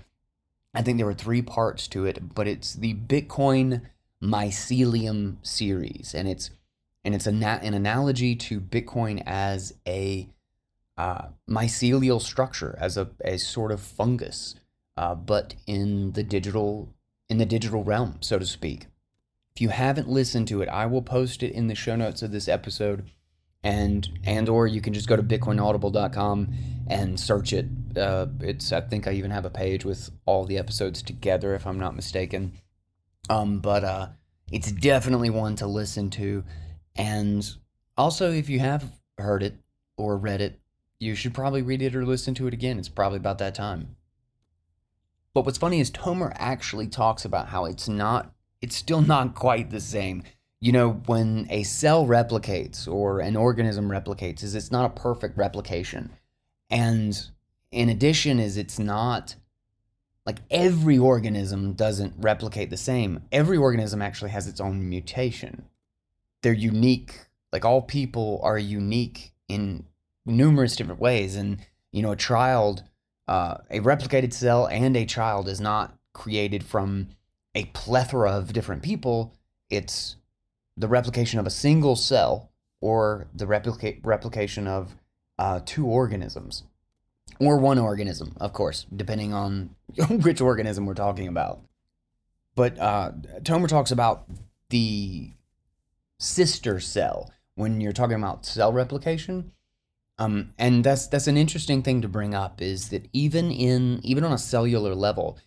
I 0.74 0.82
think 0.82 0.98
there 0.98 1.06
were 1.06 1.14
three 1.14 1.42
parts 1.42 1.88
to 1.90 2.06
it, 2.06 2.34
but 2.34 2.48
it's 2.48 2.74
the 2.74 2.96
Bitcoin 2.96 3.82
mycelium 4.24 5.38
series, 5.46 6.14
and 6.16 6.28
it's 6.28 6.50
and 7.04 7.14
it's 7.14 7.28
an 7.28 7.44
an 7.44 7.74
analogy 7.74 8.36
to 8.36 8.60
Bitcoin 8.60 9.22
as 9.26 9.74
a 9.88 10.30
uh, 10.98 11.28
mycelial 11.50 12.22
structure, 12.22 12.78
as 12.80 12.98
a, 12.98 13.10
a 13.24 13.38
sort 13.38 13.72
of 13.72 13.82
fungus, 13.82 14.56
uh, 14.98 15.14
but 15.16 15.56
in 15.68 16.14
the 16.14 16.24
digital 16.24 16.90
in 17.30 17.38
the 17.38 17.46
digital 17.46 17.84
realm, 17.84 18.18
so 18.22 18.38
to 18.38 18.46
speak. 18.46 18.88
If 19.56 19.62
you 19.62 19.70
haven't 19.70 20.10
listened 20.10 20.48
to 20.50 20.62
it, 20.62 20.70
I 20.70 20.86
will 20.86 21.02
post 21.02 21.42
it 21.42 21.54
in 21.54 21.68
the 21.68 21.76
show 21.76 21.96
notes 21.96 22.22
of 22.22 22.32
this 22.32 22.48
episode, 22.48 23.10
and 23.64 24.08
and 24.24 24.50
or 24.50 24.68
you 24.68 24.82
can 24.82 24.94
just 24.94 25.08
go 25.08 25.16
to 25.16 25.24
bitcoinaudible.com 25.24 26.54
and 26.88 27.20
search 27.20 27.54
it. 27.54 27.68
Uh, 27.98 28.28
it's 28.42 28.72
I 28.72 28.82
think 28.82 29.08
I 29.08 29.12
even 29.14 29.32
have 29.32 29.46
a 29.46 29.50
page 29.50 29.86
with 29.86 30.12
all 30.26 30.46
the 30.46 30.58
episodes 30.58 31.02
together, 31.02 31.56
if 31.56 31.66
I'm 31.66 31.80
not 31.80 31.96
mistaken. 31.96 32.54
Um, 33.30 33.60
but 33.60 33.84
uh, 33.84 34.08
it's 34.52 34.72
definitely 34.72 35.30
one 35.30 35.56
to 35.58 35.68
listen 35.68 36.10
to. 36.12 36.44
And 36.96 37.48
also, 37.98 38.32
if 38.32 38.50
you 38.50 38.60
have 38.60 38.92
heard 39.18 39.44
it 39.44 39.56
or 39.98 40.18
read 40.18 40.42
it, 40.42 40.60
you 41.00 41.16
should 41.16 41.34
probably 41.34 41.62
read 41.62 41.82
it 41.82 41.96
or 41.96 42.06
listen 42.06 42.34
to 42.36 42.48
it 42.48 42.54
again. 42.54 42.80
It's 42.80 42.90
probably 42.90 43.18
about 43.18 43.38
that 43.40 43.56
time. 43.56 43.96
But 45.34 45.46
what's 45.46 45.58
funny 45.58 45.82
is 45.82 45.92
Tomer 45.92 46.32
actually 46.36 46.88
talks 46.88 47.26
about 47.26 47.50
how 47.50 47.66
it's 47.66 47.90
not, 47.90 48.34
it's 48.62 48.76
still 48.76 49.02
not 49.02 49.36
quite 49.36 49.70
the 49.70 49.82
same. 49.82 50.24
You 50.62 50.72
know, 50.72 50.92
when 51.06 51.48
a 51.50 51.64
cell 51.64 52.06
replicates 52.06 52.88
or 52.88 53.20
an 53.20 53.36
organism 53.36 53.90
replicates, 53.90 54.44
is 54.44 54.56
it's 54.56 54.72
not 54.72 54.86
a 54.86 55.00
perfect 55.02 55.38
replication. 55.38 56.12
And 56.70 57.20
in 57.72 57.90
addition, 57.90 58.40
is 58.40 58.56
it's 58.56 58.80
not 58.80 59.36
like 60.26 60.40
every 60.50 60.98
organism 60.98 61.74
doesn't 61.74 62.16
replicate 62.18 62.70
the 62.70 62.78
same. 62.78 63.22
Every 63.32 63.58
organism 63.58 64.02
actually 64.02 64.32
has 64.32 64.48
its 64.48 64.60
own 64.60 64.90
mutation. 64.90 65.66
They're 66.42 66.54
unique. 66.54 67.20
Like 67.54 67.64
all 67.64 67.82
people 67.82 68.40
are 68.44 68.58
unique 68.58 69.34
in 69.48 69.86
numerous 70.26 70.76
different 70.76 71.00
ways. 71.00 71.36
And, 71.36 71.60
you 71.92 72.02
know, 72.02 72.12
a 72.12 72.18
child, 72.18 72.84
uh, 73.28 73.58
a 73.70 73.80
replicated 73.82 74.34
cell 74.34 74.66
and 74.66 74.98
a 74.98 75.06
child 75.06 75.48
is 75.48 75.62
not 75.62 75.96
created 76.14 76.64
from 76.64 77.10
a 77.54 77.66
plethora 77.66 78.32
of 78.32 78.52
different 78.52 78.82
people. 78.82 79.36
It's 79.70 80.16
the 80.76 80.88
replication 80.88 81.40
of 81.40 81.46
a 81.46 81.52
single 81.52 81.96
cell 81.96 82.52
or 82.82 83.28
the 83.34 83.46
replica- 83.46 84.00
replication 84.04 84.68
of 84.68 84.96
uh, 85.38 85.60
two 85.66 85.86
organisms 85.86 86.64
or 87.40 87.58
one 87.58 87.80
organism, 87.80 88.36
of 88.40 88.54
course, 88.54 88.86
depending 88.96 89.34
on 89.34 89.76
which 90.10 90.42
organism 90.42 90.86
we're 90.86 90.94
talking 90.94 91.28
about. 91.28 91.62
But 92.56 92.80
uh, 92.80 93.12
Tomer 93.42 93.68
talks 93.68 93.92
about 93.92 94.26
the 94.70 95.32
sister 96.20 96.80
cell 96.80 97.32
when 97.56 97.82
you're 97.82 97.94
talking 97.94 98.16
about 98.16 98.46
cell 98.46 98.72
replication. 98.72 99.52
Um, 100.18 100.54
and 100.58 100.84
that's 100.84 101.08
that's 101.08 101.28
an 101.28 101.36
interesting 101.36 101.82
thing 101.82 102.02
to 102.02 102.08
bring 102.08 102.34
up 102.34 102.62
is 102.62 102.90
that 102.90 103.10
even 103.12 103.52
in 103.52 104.00
even 104.04 104.24
on 104.24 104.32
a 104.32 104.38
cellular 104.38 104.96
level, 104.96 105.38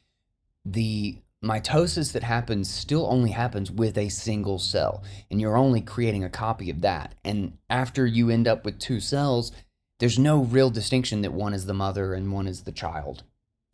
the 0.64 1.18
mitosis 1.42 2.12
that 2.12 2.22
happens 2.22 2.68
still 2.68 3.07
only 3.07 3.31
happens 3.31 3.70
with 3.70 3.96
a 3.96 4.11
single 4.11 4.59
cell, 4.59 5.03
and 5.31 5.40
you're 5.40 5.57
only 5.57 5.81
creating 5.81 6.24
a 6.24 6.31
copy 6.31 6.68
of 6.68 6.83
that. 6.83 7.14
And 7.24 7.57
after 7.70 8.07
you 8.07 8.29
end 8.29 8.46
up 8.46 8.64
with 8.64 8.79
two 8.79 9.01
cells, 9.01 9.53
there's 9.98 10.18
no 10.18 10.42
real 10.42 10.70
distinction 10.70 11.22
that 11.22 11.32
one 11.32 11.54
is 11.54 11.66
the 11.66 11.74
mother 11.74 12.14
and 12.14 12.32
one 12.32 12.46
is 12.46 12.62
the 12.62 12.72
child. 12.72 13.24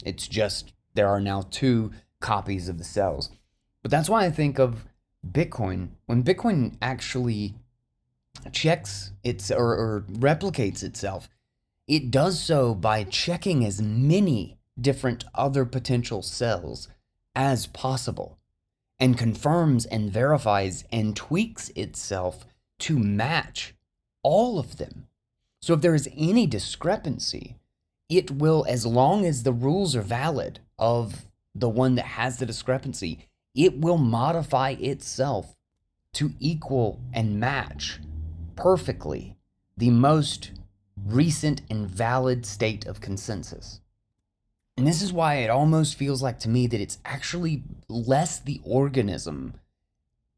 It's 0.04 0.26
just 0.26 0.72
there 0.94 1.08
are 1.08 1.20
now 1.20 1.46
two 1.50 1.92
copies 2.20 2.68
of 2.68 2.78
the 2.78 2.84
cells. 2.84 3.30
But 3.82 3.90
that's 3.90 4.08
why 4.08 4.24
I 4.24 4.30
think 4.30 4.58
of 4.58 4.87
Bitcoin. 5.26 5.90
When 6.06 6.24
Bitcoin 6.24 6.76
actually 6.80 7.54
checks 8.52 9.12
its 9.22 9.50
or, 9.50 9.74
or 9.74 10.04
replicates 10.10 10.82
itself, 10.82 11.28
it 11.87 12.10
does 12.10 12.40
so 12.40 12.74
by 12.74 13.04
checking 13.04 13.64
as 13.64 13.82
many 13.82 14.58
different 14.80 15.24
other 15.34 15.64
potential 15.64 16.22
cells 16.22 16.88
as 17.37 17.66
possible 17.66 18.38
and 18.98 19.18
confirms 19.18 19.84
and 19.84 20.10
verifies 20.10 20.84
and 20.90 21.14
tweaks 21.14 21.68
itself 21.70 22.46
to 22.78 22.98
match 22.98 23.74
all 24.22 24.58
of 24.58 24.78
them. 24.78 25.06
So 25.64 25.72
if 25.72 25.81
there 25.81 25.94
is 25.94 26.11
any 26.14 26.46
discrepancy, 26.46 27.57
it 28.11 28.31
will, 28.31 28.66
as 28.68 28.85
long 28.85 29.24
as 29.24 29.44
the 29.44 29.53
rules 29.55 29.96
are 29.96 30.03
valid 30.03 30.61
of 30.79 31.24
the 31.55 31.70
one 31.70 31.94
that 31.94 32.05
has 32.05 32.37
the 32.37 32.44
discrepancy, 32.44 33.31
it 33.55 33.81
will 33.81 33.96
modify 33.96 34.72
itself 34.72 35.57
to 36.12 36.33
equal 36.38 37.00
and 37.14 37.40
match 37.40 37.98
perfectly 38.57 39.38
the 39.74 39.88
most 39.88 40.50
recent 41.03 41.62
and 41.70 41.88
valid 41.88 42.44
state 42.44 42.85
of 42.85 43.00
consensus. 43.00 43.81
And 44.77 44.87
this 44.87 45.00
is 45.00 45.14
why 45.14 45.37
it 45.37 45.48
almost 45.48 45.94
feels 45.94 46.22
like 46.22 46.40
to 46.40 46.50
me 46.50 46.66
that 46.66 46.81
it's 46.83 46.98
actually 47.07 47.62
less 47.88 48.38
the 48.38 48.61
organism 48.64 49.55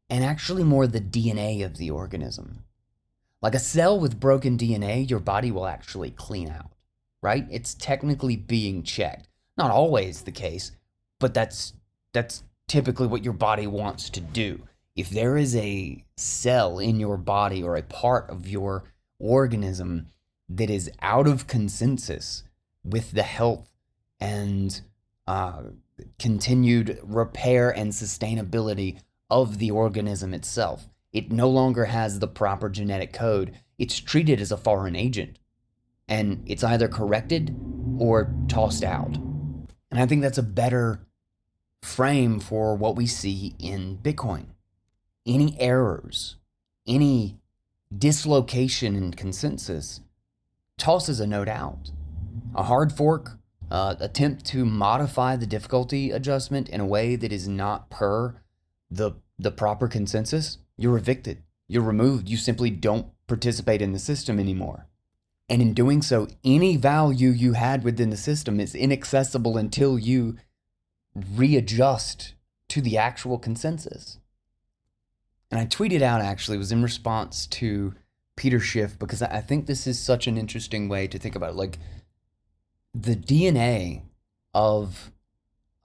and 0.09 0.23
actually 0.23 0.63
more 0.63 0.87
the 0.87 1.01
DNA 1.01 1.65
of 1.65 1.75
the 1.75 1.91
organism. 1.91 2.63
Like 3.41 3.55
a 3.55 3.59
cell 3.59 3.99
with 3.99 4.19
broken 4.19 4.57
DNA, 4.57 5.09
your 5.09 5.19
body 5.19 5.51
will 5.51 5.67
actually 5.67 6.11
clean 6.11 6.49
out, 6.49 6.71
right? 7.21 7.45
It's 7.51 7.75
technically 7.75 8.35
being 8.35 8.83
checked. 8.83 9.27
Not 9.57 9.71
always 9.71 10.21
the 10.21 10.31
case, 10.31 10.71
but 11.19 11.33
that's 11.33 11.73
that's 12.13 12.43
typically 12.67 13.07
what 13.07 13.23
your 13.23 13.33
body 13.33 13.67
wants 13.67 14.09
to 14.11 14.21
do. 14.21 14.63
If 14.95 15.09
there 15.09 15.37
is 15.37 15.55
a 15.55 16.03
cell 16.15 16.79
in 16.79 16.99
your 16.99 17.17
body 17.17 17.63
or 17.63 17.75
a 17.75 17.83
part 17.83 18.29
of 18.29 18.47
your 18.47 18.85
organism 19.19 20.07
that 20.49 20.69
is 20.69 20.89
out 21.01 21.27
of 21.27 21.47
consensus 21.47 22.43
with 22.83 23.11
the 23.11 23.23
health 23.23 23.69
and 24.19 24.81
uh, 25.27 25.63
continued 26.17 26.99
repair 27.03 27.69
and 27.69 27.91
sustainability 27.91 28.99
of 29.29 29.59
the 29.59 29.69
organism 29.69 30.33
itself, 30.33 30.89
it 31.17 31.31
no 31.31 31.49
longer 31.49 31.85
has 31.85 32.19
the 32.19 32.27
proper 32.27 32.69
genetic 32.69 33.11
code. 33.11 33.59
It's 33.79 33.99
treated 33.99 34.39
as 34.39 34.51
a 34.51 34.57
foreign 34.57 34.95
agent. 34.95 35.39
And 36.07 36.43
it's 36.45 36.63
either 36.63 36.87
corrected 36.87 37.55
or 37.97 38.31
tossed 38.47 38.83
out. 38.83 39.17
And 39.89 39.99
I 39.99 40.05
think 40.05 40.21
that's 40.21 40.37
a 40.37 40.43
better 40.43 41.07
frame 41.81 42.39
for 42.39 42.75
what 42.75 42.95
we 42.95 43.07
see 43.07 43.55
in 43.57 43.97
Bitcoin. 43.97 44.45
Any 45.25 45.59
errors, 45.59 46.35
any 46.85 47.39
dislocation 47.95 48.95
in 48.95 49.13
consensus 49.13 50.01
tosses 50.77 51.19
a 51.19 51.25
node 51.25 51.49
out. 51.49 51.89
A 52.53 52.63
hard 52.63 52.93
fork 52.93 53.39
uh, 53.71 53.95
attempt 53.99 54.45
to 54.45 54.65
modify 54.65 55.35
the 55.35 55.47
difficulty 55.47 56.11
adjustment 56.11 56.69
in 56.69 56.79
a 56.79 56.85
way 56.85 57.15
that 57.15 57.31
is 57.31 57.47
not 57.47 57.89
per 57.89 58.35
the 58.91 59.13
the 59.39 59.51
proper 59.51 59.87
consensus 59.87 60.59
you're 60.77 60.97
evicted. 60.97 61.43
You're 61.67 61.83
removed. 61.83 62.29
You 62.29 62.37
simply 62.37 62.69
don't 62.69 63.07
participate 63.27 63.81
in 63.81 63.91
the 63.91 63.99
system 63.99 64.39
anymore. 64.39 64.87
And 65.49 65.61
in 65.61 65.73
doing 65.73 66.01
so, 66.01 66.27
any 66.43 66.77
value 66.77 67.29
you 67.29 67.53
had 67.53 67.83
within 67.83 68.09
the 68.09 68.17
system 68.17 68.59
is 68.59 68.75
inaccessible 68.75 69.57
until 69.57 69.97
you 69.97 70.37
readjust 71.15 72.33
to 72.69 72.81
the 72.81 72.97
actual 72.97 73.39
consensus. 73.39 74.19
And 75.49 75.59
I 75.59 75.65
tweeted 75.65 76.01
out 76.01 76.21
actually, 76.21 76.57
was 76.57 76.71
in 76.71 76.83
response 76.83 77.47
to 77.47 77.93
Peter 78.35 78.59
Schiff 78.59 78.99
because 78.99 79.21
I 79.21 79.41
think 79.41 79.65
this 79.65 79.87
is 79.87 79.99
such 79.99 80.27
an 80.27 80.37
interesting 80.37 80.89
way 80.89 81.07
to 81.07 81.17
think 81.17 81.35
about 81.35 81.51
it. 81.51 81.55
Like 81.55 81.79
the 82.93 83.15
DNA 83.15 84.03
of 84.53 85.11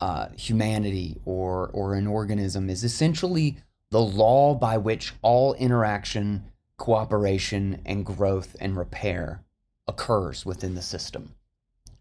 uh, 0.00 0.28
humanity 0.36 1.20
or 1.24 1.68
or 1.72 1.94
an 1.94 2.08
organism 2.08 2.68
is 2.68 2.82
essentially 2.82 3.58
the 3.92 4.00
law 4.00 4.54
by 4.54 4.78
which 4.78 5.12
all 5.20 5.52
interaction, 5.54 6.44
cooperation, 6.78 7.82
and 7.84 8.06
growth 8.06 8.56
and 8.58 8.74
repair 8.74 9.44
occurs 9.86 10.46
within 10.46 10.74
the 10.74 10.80
system. 10.80 11.34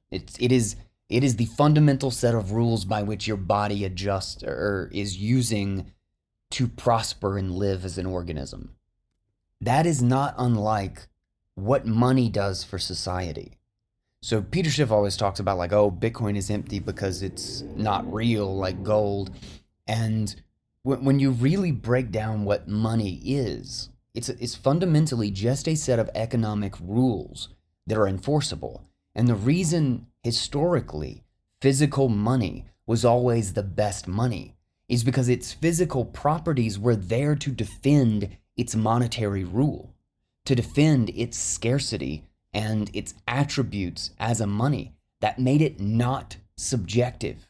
It's, 0.09 0.37
it, 0.39 0.53
is, 0.53 0.77
it 1.09 1.21
is 1.21 1.35
the 1.35 1.45
fundamental 1.45 2.09
set 2.09 2.33
of 2.33 2.53
rules 2.53 2.85
by 2.85 3.03
which 3.03 3.27
your 3.27 3.35
body 3.35 3.83
adjusts 3.83 4.41
or 4.41 4.89
is 4.93 5.17
using 5.17 5.91
to 6.51 6.69
prosper 6.69 7.37
and 7.37 7.51
live 7.51 7.83
as 7.83 7.97
an 7.97 8.05
organism. 8.05 8.73
That 9.59 9.85
is 9.85 10.01
not 10.01 10.33
unlike 10.37 11.09
what 11.55 11.85
money 11.85 12.29
does 12.29 12.63
for 12.63 12.79
society. 12.79 13.57
So 14.21 14.41
Peter 14.41 14.69
Schiff 14.69 14.91
always 14.91 15.17
talks 15.17 15.41
about 15.41 15.57
like, 15.57 15.73
oh, 15.73 15.91
Bitcoin 15.91 16.37
is 16.37 16.49
empty 16.49 16.79
because 16.79 17.21
it's 17.21 17.63
not 17.75 18.11
real 18.13 18.55
like 18.55 18.81
gold. 18.81 19.31
And 19.87 20.33
when 20.83 21.19
you 21.19 21.31
really 21.31 21.71
break 21.71 22.11
down 22.11 22.43
what 22.43 22.67
money 22.67 23.21
is, 23.23 23.89
it's, 24.13 24.29
it's 24.29 24.55
fundamentally 24.55 25.31
just 25.31 25.67
a 25.67 25.75
set 25.75 25.99
of 25.99 26.09
economic 26.15 26.75
rules 26.81 27.49
that 27.87 27.97
are 27.97 28.07
enforceable. 28.07 28.83
And 29.15 29.27
the 29.27 29.35
reason 29.35 30.07
historically 30.23 31.23
physical 31.61 32.09
money 32.09 32.65
was 32.85 33.05
always 33.05 33.53
the 33.53 33.63
best 33.63 34.07
money 34.07 34.55
is 34.89 35.03
because 35.03 35.29
its 35.29 35.53
physical 35.53 36.03
properties 36.03 36.77
were 36.77 36.95
there 36.95 37.35
to 37.35 37.51
defend 37.51 38.35
its 38.57 38.75
monetary 38.75 39.43
rule, 39.43 39.93
to 40.45 40.55
defend 40.55 41.09
its 41.11 41.37
scarcity 41.37 42.25
and 42.53 42.89
its 42.93 43.13
attributes 43.27 44.11
as 44.19 44.41
a 44.41 44.47
money 44.47 44.93
that 45.21 45.39
made 45.39 45.61
it 45.61 45.79
not 45.79 46.35
subjective. 46.57 47.47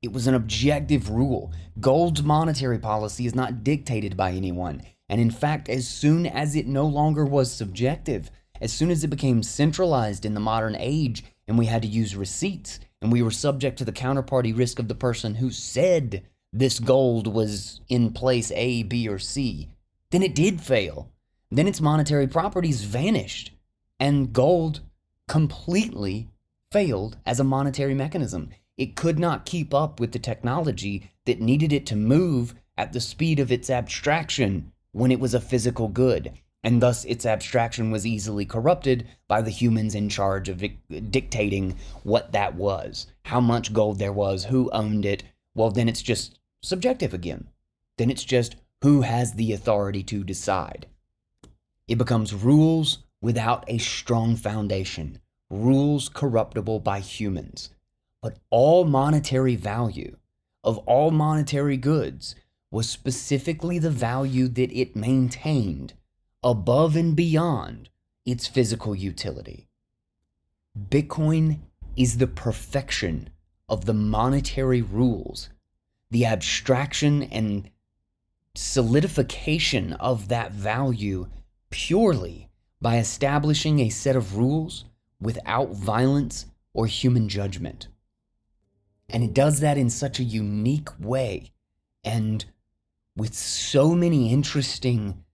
It 0.00 0.12
was 0.12 0.28
an 0.28 0.34
objective 0.34 1.10
rule. 1.10 1.52
Gold's 1.80 2.22
monetary 2.22 2.78
policy 2.78 3.26
is 3.26 3.34
not 3.34 3.64
dictated 3.64 4.16
by 4.16 4.30
anyone. 4.30 4.82
And 5.08 5.20
in 5.20 5.30
fact, 5.30 5.68
as 5.68 5.88
soon 5.88 6.26
as 6.26 6.54
it 6.54 6.66
no 6.66 6.86
longer 6.86 7.24
was 7.24 7.50
subjective, 7.50 8.30
as 8.60 8.72
soon 8.72 8.90
as 8.90 9.02
it 9.02 9.08
became 9.08 9.42
centralized 9.42 10.24
in 10.24 10.34
the 10.34 10.40
modern 10.40 10.76
age 10.76 11.24
and 11.48 11.58
we 11.58 11.66
had 11.66 11.82
to 11.82 11.88
use 11.88 12.14
receipts 12.14 12.78
and 13.00 13.10
we 13.10 13.22
were 13.22 13.30
subject 13.30 13.78
to 13.78 13.84
the 13.84 13.92
counterparty 13.92 14.56
risk 14.56 14.78
of 14.78 14.88
the 14.88 14.94
person 14.94 15.36
who 15.36 15.50
said 15.50 16.24
this 16.52 16.78
gold 16.78 17.26
was 17.26 17.80
in 17.88 18.12
place 18.12 18.52
A, 18.54 18.84
B, 18.84 19.08
or 19.08 19.18
C, 19.18 19.68
then 20.10 20.22
it 20.22 20.34
did 20.34 20.60
fail. 20.60 21.10
Then 21.50 21.66
its 21.66 21.80
monetary 21.80 22.26
properties 22.26 22.82
vanished 22.82 23.52
and 23.98 24.32
gold 24.32 24.80
completely 25.26 26.28
failed 26.70 27.16
as 27.26 27.40
a 27.40 27.44
monetary 27.44 27.94
mechanism. 27.94 28.50
It 28.78 28.94
could 28.94 29.18
not 29.18 29.44
keep 29.44 29.74
up 29.74 29.98
with 29.98 30.12
the 30.12 30.20
technology 30.20 31.10
that 31.26 31.40
needed 31.40 31.72
it 31.72 31.84
to 31.86 31.96
move 31.96 32.54
at 32.76 32.92
the 32.92 33.00
speed 33.00 33.40
of 33.40 33.50
its 33.50 33.68
abstraction 33.68 34.72
when 34.92 35.10
it 35.10 35.18
was 35.18 35.34
a 35.34 35.40
physical 35.40 35.88
good, 35.88 36.32
and 36.62 36.80
thus 36.80 37.04
its 37.04 37.26
abstraction 37.26 37.90
was 37.90 38.06
easily 38.06 38.46
corrupted 38.46 39.08
by 39.26 39.42
the 39.42 39.50
humans 39.50 39.96
in 39.96 40.08
charge 40.08 40.48
of 40.48 40.62
dictating 41.10 41.76
what 42.04 42.30
that 42.30 42.54
was, 42.54 43.08
how 43.24 43.40
much 43.40 43.72
gold 43.72 43.98
there 43.98 44.12
was, 44.12 44.44
who 44.44 44.70
owned 44.70 45.04
it. 45.04 45.24
Well, 45.56 45.70
then 45.72 45.88
it's 45.88 46.02
just 46.02 46.38
subjective 46.62 47.12
again. 47.12 47.48
Then 47.96 48.12
it's 48.12 48.24
just 48.24 48.54
who 48.82 49.02
has 49.02 49.32
the 49.32 49.52
authority 49.52 50.04
to 50.04 50.22
decide. 50.22 50.86
It 51.88 51.98
becomes 51.98 52.32
rules 52.32 52.98
without 53.20 53.64
a 53.66 53.78
strong 53.78 54.36
foundation, 54.36 55.18
rules 55.50 56.08
corruptible 56.08 56.78
by 56.78 57.00
humans. 57.00 57.70
But 58.20 58.38
all 58.50 58.84
monetary 58.84 59.56
value 59.56 60.16
of 60.64 60.78
all 60.78 61.10
monetary 61.10 61.76
goods 61.76 62.34
was 62.70 62.88
specifically 62.88 63.78
the 63.78 63.90
value 63.90 64.48
that 64.48 64.72
it 64.72 64.96
maintained 64.96 65.94
above 66.42 66.96
and 66.96 67.16
beyond 67.16 67.88
its 68.26 68.46
physical 68.46 68.94
utility. 68.94 69.68
Bitcoin 70.78 71.60
is 71.96 72.18
the 72.18 72.26
perfection 72.26 73.30
of 73.68 73.84
the 73.84 73.94
monetary 73.94 74.82
rules, 74.82 75.48
the 76.10 76.26
abstraction 76.26 77.22
and 77.22 77.70
solidification 78.54 79.92
of 79.94 80.28
that 80.28 80.52
value 80.52 81.28
purely 81.70 82.48
by 82.80 82.98
establishing 82.98 83.80
a 83.80 83.88
set 83.88 84.16
of 84.16 84.36
rules 84.36 84.84
without 85.20 85.70
violence 85.70 86.46
or 86.72 86.86
human 86.86 87.28
judgment. 87.28 87.88
And 89.08 89.24
it 89.24 89.32
does 89.32 89.60
that 89.60 89.78
in 89.78 89.90
such 89.90 90.18
a 90.18 90.24
unique 90.24 90.88
way 91.00 91.52
and 92.04 92.44
with 93.16 93.34
so 93.34 93.94
many 93.94 94.32
interesting 94.32 95.24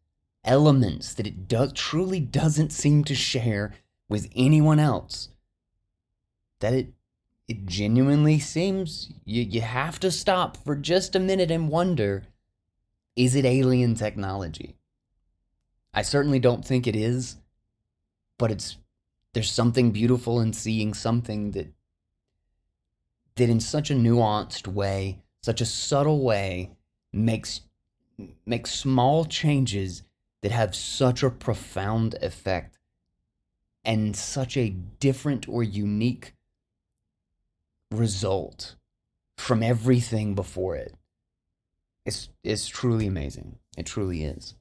elements 0.45 1.15
that 1.15 1.27
it 1.27 1.49
does, 1.49 1.73
truly 1.73 2.21
doesn't 2.21 2.73
seem 2.73 3.05
to 3.05 3.15
share 3.15 3.75
with 4.09 4.31
anyone 4.35 4.79
else 4.79 5.29
that 6.61 6.73
it 6.73 6.93
it 7.47 7.67
genuinely 7.67 8.39
seems 8.39 9.13
you, 9.27 9.43
you 9.43 9.61
have 9.61 10.01
to 10.01 10.11
stop 10.11 10.57
for 10.57 10.75
just 10.75 11.15
a 11.15 11.21
minute 11.21 11.51
and 11.51 11.69
wonder 11.69 12.25
is 13.17 13.37
it 13.37 13.45
alien 13.45 13.95
technology? 13.95 14.77
I 15.93 16.03
certainly 16.03 16.39
don't 16.39 16.65
think 16.65 16.87
it 16.87 16.97
is 16.97 17.37
but 18.39 18.51
it's 18.51 18.79
there's 19.35 19.51
something 19.51 19.91
beautiful 19.91 20.41
in 20.41 20.53
seeing 20.53 20.95
something 20.95 21.51
that 21.51 21.74
that 23.37 23.49
in 23.49 23.61
such 23.61 23.91
a 23.91 23.95
nuanced 23.95 24.67
way, 24.67 25.19
such 25.43 25.61
a 25.61 25.67
subtle 25.67 26.23
way, 26.23 26.71
makes 27.13 27.63
makes 28.47 28.71
small 28.71 29.25
changes 29.25 30.03
that 30.43 30.53
have 30.53 30.75
such 30.75 31.23
a 31.23 31.31
profound 31.31 32.15
effect 32.23 32.79
and 33.85 34.15
such 34.15 34.57
a 34.57 34.69
different 34.71 35.49
or 35.49 35.63
unique 35.63 36.35
result 37.91 38.77
from 39.37 39.63
everything 39.63 40.35
before 40.35 40.77
it. 40.77 40.95
It's 42.07 42.29
it's 42.43 42.69
truly 42.69 43.07
amazing. 43.07 43.59
It 43.77 43.87
truly 43.87 44.25
is. 44.25 44.55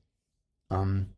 Um 0.71 1.09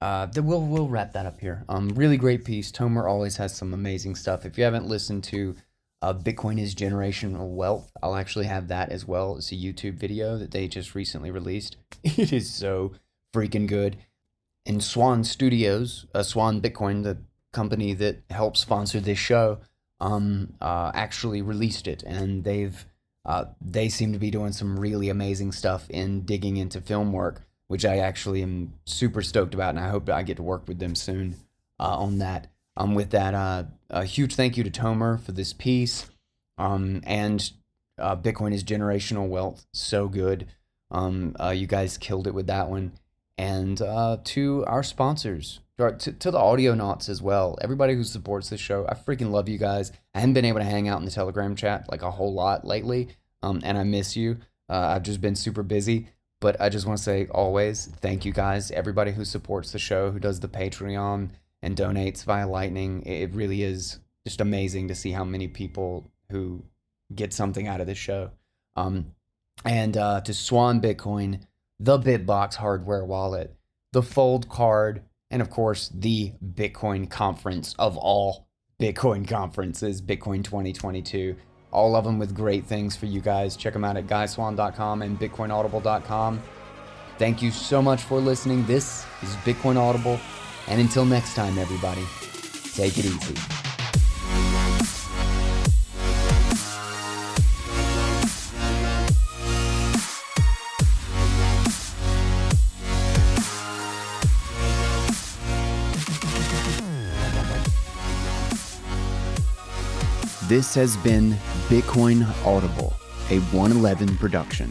uh, 0.00 0.26
we'll 0.36 0.60
we'll 0.60 0.88
wrap 0.88 1.12
that 1.14 1.24
up 1.24 1.40
here. 1.40 1.64
Um, 1.66 1.88
really 1.90 2.18
great 2.18 2.44
piece. 2.44 2.70
Tomer 2.70 3.08
always 3.08 3.38
has 3.38 3.56
some 3.56 3.72
amazing 3.72 4.16
stuff. 4.16 4.44
If 4.44 4.58
you 4.58 4.64
haven't 4.64 4.86
listened 4.86 5.24
to 5.24 5.56
uh, 6.04 6.12
Bitcoin 6.12 6.60
is 6.60 6.74
generational 6.74 7.48
wealth, 7.48 7.90
I'll 8.02 8.16
actually 8.16 8.44
have 8.44 8.68
that 8.68 8.90
as 8.90 9.06
well. 9.08 9.36
It's 9.36 9.52
a 9.52 9.54
YouTube 9.54 9.94
video 9.94 10.36
that 10.36 10.50
they 10.50 10.68
just 10.68 10.94
recently 10.94 11.30
released. 11.30 11.76
It 12.04 12.32
is 12.32 12.52
so 12.52 12.92
freaking 13.32 13.66
good. 13.66 13.96
And 14.66 14.84
Swan 14.84 15.24
Studios, 15.24 16.04
uh, 16.14 16.22
Swan 16.22 16.60
Bitcoin, 16.60 17.04
the 17.04 17.16
company 17.52 17.94
that 17.94 18.22
helps 18.28 18.60
sponsor 18.60 19.00
this 19.00 19.18
show, 19.18 19.60
um, 20.00 20.52
uh, 20.60 20.90
actually 20.94 21.40
released 21.40 21.86
it, 21.86 22.02
and 22.02 22.44
they've 22.44 22.84
uh, 23.24 23.46
they 23.60 23.88
seem 23.88 24.12
to 24.12 24.18
be 24.18 24.30
doing 24.30 24.52
some 24.52 24.78
really 24.78 25.08
amazing 25.08 25.52
stuff 25.52 25.88
in 25.88 26.22
digging 26.22 26.58
into 26.58 26.80
film 26.82 27.12
work 27.12 27.40
which 27.68 27.84
I 27.84 27.98
actually 27.98 28.42
am 28.42 28.74
super 28.84 29.22
stoked 29.22 29.54
about, 29.54 29.70
and 29.70 29.80
I 29.80 29.88
hope 29.88 30.08
I 30.08 30.22
get 30.22 30.36
to 30.36 30.42
work 30.42 30.68
with 30.68 30.78
them 30.78 30.94
soon 30.94 31.36
uh, 31.80 31.96
on 31.96 32.18
that. 32.18 32.48
Um, 32.76 32.94
with 32.94 33.10
that, 33.10 33.34
uh, 33.34 33.64
a 33.94 34.04
huge 34.04 34.34
thank 34.34 34.56
you 34.56 34.64
to 34.64 34.70
Tomer 34.70 35.20
for 35.20 35.32
this 35.32 35.52
piece, 35.52 36.10
um, 36.58 37.00
and 37.04 37.50
uh, 37.98 38.16
Bitcoin 38.16 38.52
is 38.52 38.64
generational 38.64 39.28
wealth, 39.28 39.66
so 39.72 40.08
good. 40.08 40.48
Um, 40.90 41.36
uh, 41.40 41.50
you 41.50 41.66
guys 41.66 41.96
killed 41.96 42.26
it 42.26 42.34
with 42.34 42.48
that 42.48 42.68
one, 42.68 42.92
and 43.38 43.80
uh, 43.80 44.18
to 44.24 44.64
our 44.66 44.82
sponsors, 44.82 45.60
to, 45.78 46.12
to 46.12 46.30
the 46.30 46.38
Audionauts 46.38 47.08
as 47.08 47.22
well. 47.22 47.56
Everybody 47.62 47.94
who 47.94 48.04
supports 48.04 48.50
this 48.50 48.60
show, 48.60 48.84
I 48.88 48.94
freaking 48.94 49.30
love 49.30 49.48
you 49.48 49.58
guys. 49.58 49.92
I 50.14 50.20
haven't 50.20 50.34
been 50.34 50.44
able 50.44 50.60
to 50.60 50.64
hang 50.64 50.88
out 50.88 50.98
in 50.98 51.04
the 51.04 51.10
Telegram 51.10 51.54
chat 51.54 51.86
like 51.88 52.02
a 52.02 52.10
whole 52.10 52.34
lot 52.34 52.66
lately, 52.66 53.08
um, 53.42 53.60
and 53.64 53.78
I 53.78 53.84
miss 53.84 54.16
you. 54.16 54.38
Uh, 54.68 54.94
I've 54.94 55.02
just 55.04 55.20
been 55.20 55.36
super 55.36 55.62
busy. 55.62 56.08
But 56.40 56.60
I 56.60 56.68
just 56.68 56.84
want 56.84 56.98
to 56.98 57.02
say 57.02 57.26
always 57.30 57.86
thank 57.86 58.26
you 58.26 58.32
guys, 58.32 58.70
everybody 58.70 59.12
who 59.12 59.24
supports 59.24 59.72
the 59.72 59.78
show, 59.78 60.10
who 60.10 60.18
does 60.18 60.40
the 60.40 60.48
Patreon 60.48 61.30
and 61.64 61.76
donates 61.76 62.24
via 62.24 62.46
Lightning. 62.46 63.02
It 63.06 63.34
really 63.34 63.62
is 63.62 63.98
just 64.26 64.40
amazing 64.40 64.88
to 64.88 64.94
see 64.94 65.10
how 65.10 65.24
many 65.24 65.48
people 65.48 66.10
who 66.30 66.62
get 67.14 67.32
something 67.32 67.66
out 67.66 67.80
of 67.80 67.86
this 67.86 67.98
show. 67.98 68.30
Um, 68.76 69.12
and 69.64 69.96
uh, 69.96 70.20
to 70.20 70.34
Swan 70.34 70.80
Bitcoin, 70.80 71.40
the 71.80 71.98
Bitbox 71.98 72.54
hardware 72.54 73.04
wallet, 73.04 73.56
the 73.92 74.02
Fold 74.02 74.48
card, 74.48 75.02
and 75.30 75.40
of 75.40 75.50
course, 75.50 75.90
the 75.94 76.32
Bitcoin 76.44 77.08
conference 77.08 77.74
of 77.78 77.96
all 77.96 78.46
Bitcoin 78.80 79.26
conferences, 79.26 80.02
Bitcoin 80.02 80.44
2022 80.44 81.36
all 81.74 81.96
of 81.96 82.04
them 82.04 82.18
with 82.18 82.34
great 82.34 82.64
things 82.64 82.96
for 82.96 83.06
you 83.06 83.20
guys. 83.20 83.56
Check 83.56 83.72
them 83.72 83.84
out 83.84 83.96
at 83.96 84.06
guyswan.com 84.06 85.02
and 85.02 85.18
bitcoinaudible.com. 85.18 86.40
Thank 87.18 87.42
you 87.42 87.50
so 87.50 87.82
much 87.82 88.02
for 88.02 88.20
listening. 88.20 88.64
This 88.64 89.04
is 89.22 89.34
Bitcoin 89.38 89.76
Audible. 89.76 90.18
And 90.68 90.80
until 90.80 91.04
next 91.04 91.34
time, 91.34 91.58
everybody, 91.58 92.04
take 92.74 92.98
it 92.98 93.04
easy. 93.04 93.34
This 110.48 110.74
has 110.74 110.96
been 110.98 111.32
Bitcoin 111.68 112.26
Audible, 112.44 112.92
a 113.30 113.38
111 113.38 114.16
production. 114.18 114.70